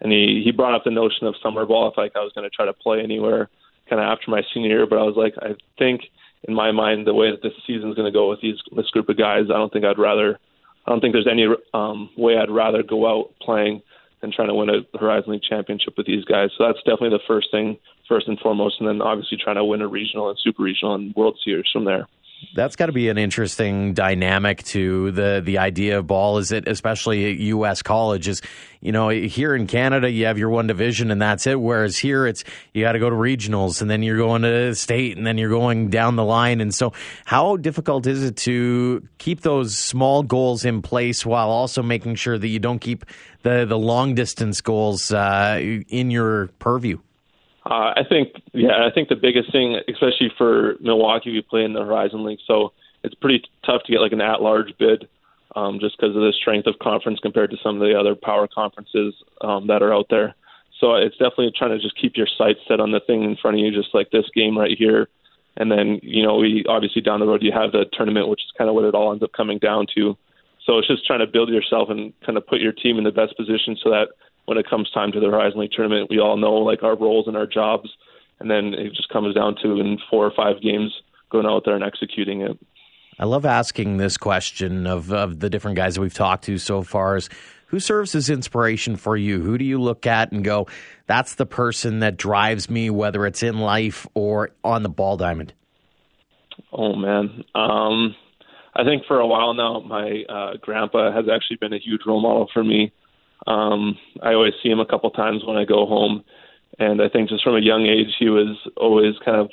And 0.00 0.12
he 0.12 0.42
he 0.44 0.52
brought 0.52 0.74
up 0.74 0.84
the 0.84 0.90
notion 0.90 1.26
of 1.26 1.34
summer 1.42 1.66
ball 1.66 1.90
if 1.90 1.98
like 1.98 2.12
I 2.14 2.20
was 2.20 2.32
going 2.34 2.48
to 2.48 2.54
try 2.54 2.64
to 2.64 2.72
play 2.72 3.00
anywhere 3.00 3.50
kind 3.90 4.00
of 4.00 4.06
after 4.06 4.30
my 4.30 4.42
senior 4.54 4.70
year. 4.70 4.86
But 4.86 4.98
I 4.98 5.02
was 5.02 5.16
like, 5.16 5.34
I 5.42 5.54
think 5.78 6.02
in 6.44 6.54
my 6.54 6.70
mind 6.70 7.06
the 7.06 7.14
way 7.14 7.30
that 7.30 7.42
this 7.42 7.52
season 7.66 7.90
is 7.90 7.96
going 7.96 8.10
to 8.10 8.16
go 8.16 8.30
with 8.30 8.40
these 8.40 8.56
this 8.76 8.90
group 8.90 9.08
of 9.08 9.18
guys, 9.18 9.46
I 9.50 9.58
don't 9.58 9.72
think 9.72 9.84
I'd 9.84 9.98
rather. 9.98 10.38
I 10.86 10.90
don't 10.90 11.00
think 11.00 11.12
there's 11.12 11.28
any 11.30 11.46
um, 11.74 12.08
way 12.16 12.38
I'd 12.38 12.50
rather 12.50 12.82
go 12.82 13.06
out 13.06 13.34
playing 13.42 13.82
than 14.22 14.32
trying 14.32 14.48
to 14.48 14.54
win 14.54 14.70
a 14.70 14.98
Horizon 14.98 15.32
League 15.32 15.42
championship 15.42 15.94
with 15.98 16.06
these 16.06 16.24
guys. 16.24 16.48
So 16.56 16.64
that's 16.64 16.78
definitely 16.78 17.10
the 17.10 17.28
first 17.28 17.48
thing, 17.50 17.76
first 18.08 18.26
and 18.26 18.38
foremost, 18.38 18.76
and 18.80 18.88
then 18.88 19.02
obviously 19.02 19.36
trying 19.36 19.56
to 19.56 19.64
win 19.64 19.82
a 19.82 19.86
regional 19.86 20.30
and 20.30 20.38
super 20.42 20.62
regional 20.62 20.94
and 20.94 21.14
World 21.14 21.38
Series 21.44 21.66
from 21.70 21.84
there 21.84 22.08
that's 22.54 22.76
got 22.76 22.86
to 22.86 22.92
be 22.92 23.08
an 23.08 23.18
interesting 23.18 23.94
dynamic 23.94 24.62
to 24.64 25.10
the 25.12 25.40
the 25.44 25.58
idea 25.58 25.98
of 25.98 26.06
ball. 26.06 26.38
Is 26.38 26.52
it 26.52 26.68
especially 26.68 27.30
at 27.32 27.38
U.S. 27.38 27.82
colleges? 27.82 28.42
You 28.80 28.92
know, 28.92 29.08
here 29.08 29.56
in 29.56 29.66
Canada, 29.66 30.10
you 30.10 30.26
have 30.26 30.38
your 30.38 30.50
one 30.50 30.66
division 30.66 31.10
and 31.10 31.20
that's 31.20 31.46
it. 31.46 31.60
Whereas 31.60 31.98
here, 31.98 32.26
it's 32.26 32.44
you 32.72 32.84
got 32.84 32.92
to 32.92 32.98
go 32.98 33.10
to 33.10 33.16
regionals 33.16 33.82
and 33.82 33.90
then 33.90 34.02
you're 34.02 34.18
going 34.18 34.42
to 34.42 34.74
state 34.74 35.16
and 35.16 35.26
then 35.26 35.36
you're 35.36 35.50
going 35.50 35.88
down 35.90 36.16
the 36.16 36.24
line. 36.24 36.60
And 36.60 36.74
so, 36.74 36.92
how 37.24 37.56
difficult 37.56 38.06
is 38.06 38.22
it 38.22 38.36
to 38.38 39.06
keep 39.18 39.40
those 39.40 39.76
small 39.76 40.22
goals 40.22 40.64
in 40.64 40.82
place 40.82 41.26
while 41.26 41.50
also 41.50 41.82
making 41.82 42.14
sure 42.14 42.38
that 42.38 42.48
you 42.48 42.60
don't 42.60 42.78
keep 42.78 43.04
the 43.42 43.64
the 43.64 43.78
long 43.78 44.14
distance 44.14 44.60
goals 44.60 45.12
uh, 45.12 45.58
in 45.60 46.10
your 46.10 46.48
purview? 46.58 46.98
Uh, 47.68 47.92
I 47.96 48.02
think, 48.08 48.28
yeah, 48.54 48.86
I 48.86 48.90
think 48.90 49.10
the 49.10 49.16
biggest 49.16 49.52
thing, 49.52 49.78
especially 49.88 50.32
for 50.38 50.76
Milwaukee, 50.80 51.32
we 51.32 51.42
play 51.42 51.64
in 51.64 51.74
the 51.74 51.84
Horizon 51.84 52.24
League, 52.24 52.38
so 52.46 52.72
it's 53.04 53.14
pretty 53.14 53.44
tough 53.66 53.82
to 53.84 53.92
get 53.92 54.00
like 54.00 54.12
an 54.12 54.22
at-large 54.22 54.72
bid, 54.78 55.06
um, 55.54 55.78
just 55.78 55.98
because 55.98 56.16
of 56.16 56.22
the 56.22 56.32
strength 56.32 56.66
of 56.66 56.78
conference 56.78 57.20
compared 57.20 57.50
to 57.50 57.58
some 57.62 57.80
of 57.80 57.86
the 57.86 57.98
other 57.98 58.14
power 58.14 58.48
conferences 58.48 59.14
um, 59.42 59.66
that 59.66 59.82
are 59.82 59.92
out 59.92 60.06
there. 60.08 60.34
So 60.80 60.94
it's 60.94 61.16
definitely 61.16 61.52
trying 61.56 61.76
to 61.76 61.78
just 61.78 62.00
keep 62.00 62.16
your 62.16 62.28
sights 62.38 62.60
set 62.66 62.80
on 62.80 62.92
the 62.92 63.00
thing 63.00 63.22
in 63.24 63.36
front 63.36 63.56
of 63.56 63.60
you, 63.60 63.70
just 63.70 63.94
like 63.94 64.10
this 64.10 64.26
game 64.34 64.56
right 64.56 64.76
here. 64.78 65.08
And 65.56 65.70
then, 65.70 65.98
you 66.02 66.22
know, 66.22 66.36
we 66.36 66.64
obviously 66.68 67.02
down 67.02 67.20
the 67.20 67.26
road 67.26 67.42
you 67.42 67.52
have 67.52 67.72
the 67.72 67.84
tournament, 67.92 68.28
which 68.28 68.40
is 68.40 68.52
kind 68.56 68.70
of 68.70 68.76
what 68.76 68.84
it 68.84 68.94
all 68.94 69.10
ends 69.10 69.24
up 69.24 69.32
coming 69.32 69.58
down 69.58 69.86
to. 69.96 70.16
So 70.64 70.78
it's 70.78 70.88
just 70.88 71.04
trying 71.04 71.20
to 71.20 71.26
build 71.26 71.48
yourself 71.48 71.90
and 71.90 72.12
kind 72.24 72.38
of 72.38 72.46
put 72.46 72.60
your 72.60 72.72
team 72.72 72.96
in 72.96 73.04
the 73.04 73.10
best 73.10 73.36
position 73.36 73.76
so 73.82 73.90
that 73.90 74.08
when 74.48 74.56
it 74.56 74.68
comes 74.68 74.90
time 74.90 75.12
to 75.12 75.20
the 75.20 75.26
Horizon 75.26 75.60
League 75.60 75.72
tournament, 75.72 76.08
we 76.08 76.18
all 76.18 76.38
know 76.38 76.54
like 76.54 76.82
our 76.82 76.96
roles 76.96 77.26
and 77.26 77.36
our 77.36 77.46
jobs, 77.46 77.90
and 78.40 78.50
then 78.50 78.72
it 78.72 78.94
just 78.94 79.10
comes 79.10 79.34
down 79.34 79.56
to 79.62 79.78
in 79.78 79.98
four 80.08 80.24
or 80.24 80.32
five 80.34 80.62
games 80.62 80.90
going 81.30 81.44
out 81.44 81.66
there 81.66 81.74
and 81.74 81.84
executing 81.84 82.40
it. 82.40 82.58
I 83.18 83.26
love 83.26 83.44
asking 83.44 83.98
this 83.98 84.16
question 84.16 84.86
of, 84.86 85.12
of 85.12 85.40
the 85.40 85.50
different 85.50 85.76
guys 85.76 85.96
that 85.96 86.00
we've 86.00 86.14
talked 86.14 86.44
to 86.44 86.56
so 86.56 86.82
far 86.82 87.16
is 87.16 87.28
who 87.66 87.78
serves 87.78 88.14
as 88.14 88.30
inspiration 88.30 88.96
for 88.96 89.18
you? 89.18 89.42
Who 89.42 89.58
do 89.58 89.66
you 89.66 89.78
look 89.78 90.06
at 90.06 90.32
and 90.32 90.42
go, 90.42 90.66
that's 91.06 91.34
the 91.34 91.44
person 91.44 91.98
that 91.98 92.16
drives 92.16 92.70
me, 92.70 92.88
whether 92.88 93.26
it's 93.26 93.42
in 93.42 93.58
life 93.58 94.06
or 94.14 94.50
on 94.64 94.82
the 94.82 94.88
ball 94.88 95.18
diamond? 95.18 95.52
Oh 96.72 96.94
man. 96.96 97.44
Um, 97.54 98.16
I 98.74 98.84
think 98.84 99.04
for 99.06 99.20
a 99.20 99.26
while 99.26 99.52
now, 99.52 99.80
my 99.80 100.22
uh, 100.26 100.52
grandpa 100.62 101.12
has 101.12 101.26
actually 101.30 101.56
been 101.56 101.74
a 101.74 101.78
huge 101.78 102.02
role 102.06 102.22
model 102.22 102.48
for 102.54 102.64
me. 102.64 102.92
Um, 103.48 103.98
I 104.22 104.34
always 104.34 104.52
see 104.62 104.68
him 104.68 104.78
a 104.78 104.86
couple 104.86 105.10
times 105.10 105.42
when 105.44 105.56
I 105.56 105.64
go 105.64 105.86
home, 105.86 106.22
and 106.78 107.00
I 107.00 107.08
think 107.08 107.30
just 107.30 107.42
from 107.42 107.56
a 107.56 107.60
young 107.60 107.86
age, 107.86 108.14
he 108.18 108.28
was 108.28 108.58
always 108.76 109.14
kind 109.24 109.38
of 109.38 109.50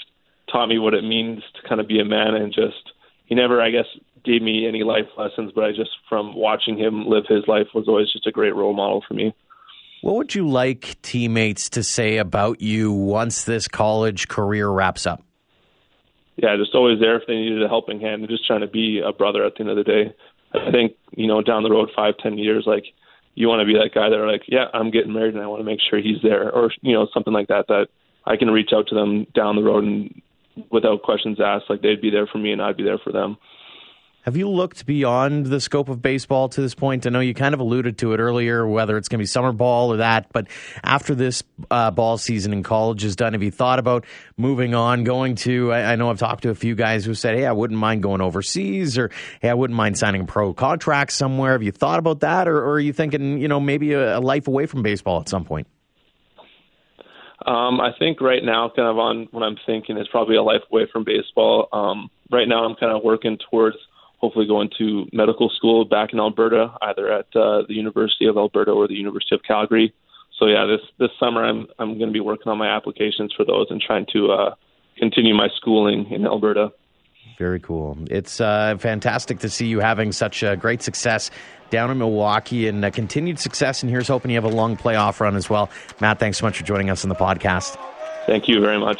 taught 0.51 0.67
me 0.67 0.77
what 0.77 0.93
it 0.93 1.03
means 1.03 1.41
to 1.55 1.67
kind 1.67 1.79
of 1.79 1.87
be 1.87 1.99
a 1.99 2.05
man, 2.05 2.35
and 2.35 2.53
just 2.53 2.91
he 3.25 3.35
never, 3.35 3.61
I 3.61 3.71
guess, 3.71 3.85
gave 4.25 4.41
me 4.41 4.67
any 4.67 4.83
life 4.83 5.07
lessons, 5.17 5.51
but 5.55 5.63
I 5.63 5.71
just 5.71 5.91
from 6.09 6.35
watching 6.35 6.77
him 6.77 7.07
live 7.07 7.23
his 7.27 7.47
life 7.47 7.67
was 7.73 7.87
always 7.87 8.11
just 8.11 8.27
a 8.27 8.31
great 8.31 8.53
role 8.53 8.73
model 8.73 9.03
for 9.07 9.13
me. 9.13 9.33
What 10.01 10.15
would 10.17 10.35
you 10.35 10.47
like 10.47 11.01
teammates 11.01 11.69
to 11.71 11.83
say 11.83 12.17
about 12.17 12.61
you 12.61 12.91
once 12.91 13.45
this 13.45 13.67
college 13.67 14.27
career 14.27 14.69
wraps 14.69 15.07
up? 15.07 15.23
Yeah, 16.35 16.57
just 16.57 16.75
always 16.75 16.99
there 16.99 17.17
if 17.17 17.27
they 17.27 17.35
needed 17.35 17.63
a 17.63 17.69
helping 17.69 18.01
hand 18.01 18.21
and 18.21 18.29
just 18.29 18.45
trying 18.45 18.61
to 18.61 18.67
be 18.67 19.01
a 19.03 19.13
brother 19.13 19.45
at 19.45 19.55
the 19.55 19.61
end 19.61 19.69
of 19.69 19.77
the 19.77 19.83
day. 19.83 20.13
I 20.53 20.69
think, 20.71 20.93
you 21.15 21.27
know, 21.27 21.41
down 21.41 21.63
the 21.63 21.71
road 21.71 21.89
five, 21.95 22.17
ten 22.17 22.37
years, 22.37 22.65
like 22.67 22.83
you 23.35 23.47
want 23.47 23.59
to 23.59 23.65
be 23.65 23.77
that 23.77 23.93
guy 23.93 24.09
that 24.09 24.17
are 24.17 24.31
like, 24.31 24.43
yeah, 24.47 24.65
I'm 24.73 24.91
getting 24.91 25.13
married 25.13 25.35
and 25.35 25.43
I 25.43 25.47
want 25.47 25.59
to 25.59 25.65
make 25.65 25.79
sure 25.81 25.99
he's 25.99 26.21
there, 26.23 26.51
or 26.51 26.71
you 26.81 26.93
know, 26.93 27.07
something 27.13 27.33
like 27.33 27.49
that. 27.49 27.67
That 27.67 27.87
I 28.25 28.37
can 28.37 28.49
reach 28.49 28.71
out 28.73 28.87
to 28.87 28.95
them 28.95 29.27
down 29.35 29.55
the 29.55 29.63
road 29.63 29.83
and 29.83 30.21
without 30.71 31.03
questions 31.03 31.39
asked, 31.39 31.69
like 31.69 31.81
they'd 31.81 32.01
be 32.01 32.09
there 32.09 32.27
for 32.27 32.37
me 32.37 32.51
and 32.51 32.61
I'd 32.61 32.77
be 32.77 32.83
there 32.83 32.97
for 32.97 33.11
them. 33.11 33.37
Have 34.25 34.35
you 34.35 34.49
looked 34.49 34.87
beyond 34.87 35.45
the 35.45 35.61
scope 35.61 35.87
of 35.87 36.01
baseball 36.01 36.49
to 36.49 36.59
this 36.59 36.73
point? 36.73 37.05
I 37.05 37.11
know 37.11 37.19
you 37.19 37.35
kind 37.35 37.53
of 37.53 37.59
alluded 37.59 37.99
to 37.99 38.13
it 38.13 38.19
earlier, 38.19 38.67
whether 38.67 38.97
it's 38.97 39.07
going 39.07 39.19
to 39.19 39.21
be 39.21 39.27
summer 39.27 39.51
ball 39.51 39.93
or 39.93 39.97
that, 39.97 40.33
but 40.33 40.47
after 40.83 41.13
this 41.13 41.43
uh, 41.69 41.91
ball 41.91 42.17
season 42.17 42.51
in 42.51 42.63
college 42.63 43.03
is 43.03 43.15
done, 43.15 43.33
have 43.33 43.43
you 43.43 43.51
thought 43.51 43.77
about 43.77 44.03
moving 44.35 44.73
on, 44.73 45.03
going 45.03 45.35
to? 45.35 45.71
I, 45.71 45.91
I, 45.91 45.95
know 45.95 46.09
I've 46.09 46.17
talked 46.17 46.41
to 46.41 46.49
a 46.49 46.55
few 46.55 46.73
guys 46.73 47.05
who 47.05 47.13
said, 47.13 47.35
"Hey, 47.35 47.45
I 47.45 47.51
wouldn't 47.51 47.79
mind 47.79 48.01
going 48.01 48.19
overseas," 48.19 48.97
or 48.97 49.11
"Hey, 49.43 49.49
I 49.49 49.53
wouldn't 49.53 49.77
mind 49.77 49.95
signing 49.95 50.21
a 50.21 50.25
pro 50.25 50.55
contract 50.55 51.11
somewhere." 51.11 51.51
Have 51.51 51.61
you 51.61 51.71
thought 51.71 51.99
about 51.99 52.21
that, 52.21 52.47
or, 52.47 52.57
or 52.57 52.71
are 52.71 52.79
you 52.79 52.93
thinking, 52.93 53.37
you 53.37 53.47
know, 53.47 53.59
maybe 53.59 53.93
a, 53.93 54.17
a 54.17 54.21
life 54.21 54.47
away 54.47 54.65
from 54.65 54.81
baseball 54.81 55.21
at 55.21 55.29
some 55.29 55.45
point? 55.45 55.67
Um, 57.45 57.79
I 57.79 57.91
think 57.99 58.21
right 58.21 58.43
now, 58.43 58.71
kind 58.75 58.87
of 58.87 58.97
on 58.97 59.27
what 59.29 59.43
I'm 59.43 59.57
thinking 59.67 59.97
is 59.97 60.07
probably 60.07 60.35
a 60.35 60.41
life 60.41 60.61
away 60.71 60.87
from 60.91 61.03
baseball. 61.03 61.67
Um, 61.71 62.09
right 62.31 62.47
now, 62.47 62.65
I'm 62.65 62.75
kind 62.75 62.91
of 62.91 63.03
working 63.03 63.37
towards 63.51 63.77
hopefully 64.25 64.47
going 64.47 64.71
to 64.79 65.05
medical 65.13 65.49
school 65.49 65.85
back 65.85 66.11
in 66.11 66.19
Alberta, 66.19 66.73
either 66.81 67.11
at 67.11 67.27
uh, 67.35 67.61
the 67.67 67.75
University 67.75 68.25
of 68.25 68.37
Alberta 68.37 68.71
or 68.71 68.87
the 68.87 68.95
University 68.95 69.35
of 69.35 69.41
Calgary. 69.43 69.93
So 70.39 70.47
yeah, 70.47 70.65
this 70.65 70.81
this 70.97 71.11
summer 71.19 71.45
I'm 71.45 71.67
I'm 71.77 71.99
going 71.99 72.09
to 72.09 72.13
be 72.13 72.19
working 72.19 72.51
on 72.51 72.57
my 72.57 72.75
applications 72.75 73.31
for 73.37 73.45
those 73.45 73.67
and 73.69 73.79
trying 73.79 74.07
to 74.13 74.31
uh, 74.31 74.55
continue 74.97 75.35
my 75.35 75.49
schooling 75.55 76.07
in 76.09 76.25
Alberta. 76.25 76.71
Very 77.37 77.59
cool. 77.59 77.97
It's 78.09 78.41
uh, 78.41 78.77
fantastic 78.79 79.39
to 79.39 79.49
see 79.49 79.67
you 79.67 79.79
having 79.79 80.11
such 80.11 80.43
uh, 80.43 80.55
great 80.55 80.81
success 80.81 81.29
down 81.69 81.91
in 81.91 81.97
Milwaukee 81.97 82.67
and 82.67 82.83
uh, 82.83 82.89
continued 82.89 83.39
success. 83.39 83.83
And 83.83 83.89
here's 83.89 84.07
hoping 84.07 84.31
you 84.31 84.37
have 84.37 84.45
a 84.45 84.55
long 84.55 84.77
playoff 84.77 85.19
run 85.19 85.35
as 85.35 85.49
well. 85.49 85.69
Matt, 85.99 86.19
thanks 86.19 86.37
so 86.37 86.45
much 86.45 86.57
for 86.57 86.63
joining 86.63 86.89
us 86.89 87.03
on 87.03 87.09
the 87.09 87.15
podcast. 87.15 87.77
Thank 88.25 88.47
you 88.47 88.59
very 88.61 88.79
much. 88.79 88.99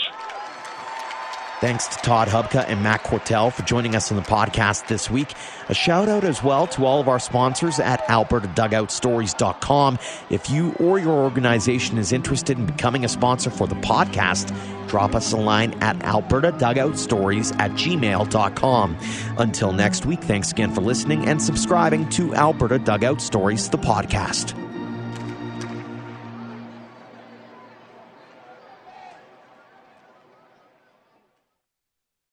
Thanks 1.61 1.87
to 1.87 1.95
Todd 1.97 2.27
Hubka 2.27 2.65
and 2.67 2.83
Matt 2.83 3.03
Cortell 3.03 3.51
for 3.51 3.63
joining 3.63 3.95
us 3.95 4.11
on 4.11 4.17
the 4.17 4.23
podcast 4.23 4.87
this 4.87 5.09
week. 5.09 5.33
A 5.69 5.73
shout 5.73 6.09
out 6.09 6.25
as 6.25 6.43
well 6.43 6.67
to 6.67 6.85
all 6.85 6.99
of 6.99 7.07
our 7.07 7.17
sponsors 7.19 7.79
at 7.79 8.05
albertadugoutstories.com. 8.07 9.97
If 10.29 10.49
you 10.49 10.73
or 10.73 10.99
your 10.99 11.13
organization 11.13 11.97
is 11.97 12.11
interested 12.11 12.59
in 12.59 12.65
becoming 12.65 13.05
a 13.05 13.07
sponsor 13.07 13.49
for 13.49 13.67
the 13.67 13.75
podcast, 13.75 14.53
drop 14.87 15.15
us 15.15 15.31
a 15.31 15.37
line 15.37 15.73
at 15.81 15.97
albertadugoutstories 15.99 17.57
at 17.57 17.71
gmail.com. 17.71 18.97
Until 19.37 19.71
next 19.71 20.05
week, 20.05 20.21
thanks 20.21 20.51
again 20.51 20.73
for 20.73 20.81
listening 20.81 21.25
and 21.25 21.41
subscribing 21.41 22.09
to 22.09 22.35
Alberta 22.35 22.79
Dugout 22.79 23.21
Stories, 23.21 23.69
the 23.69 23.77
podcast. 23.77 24.64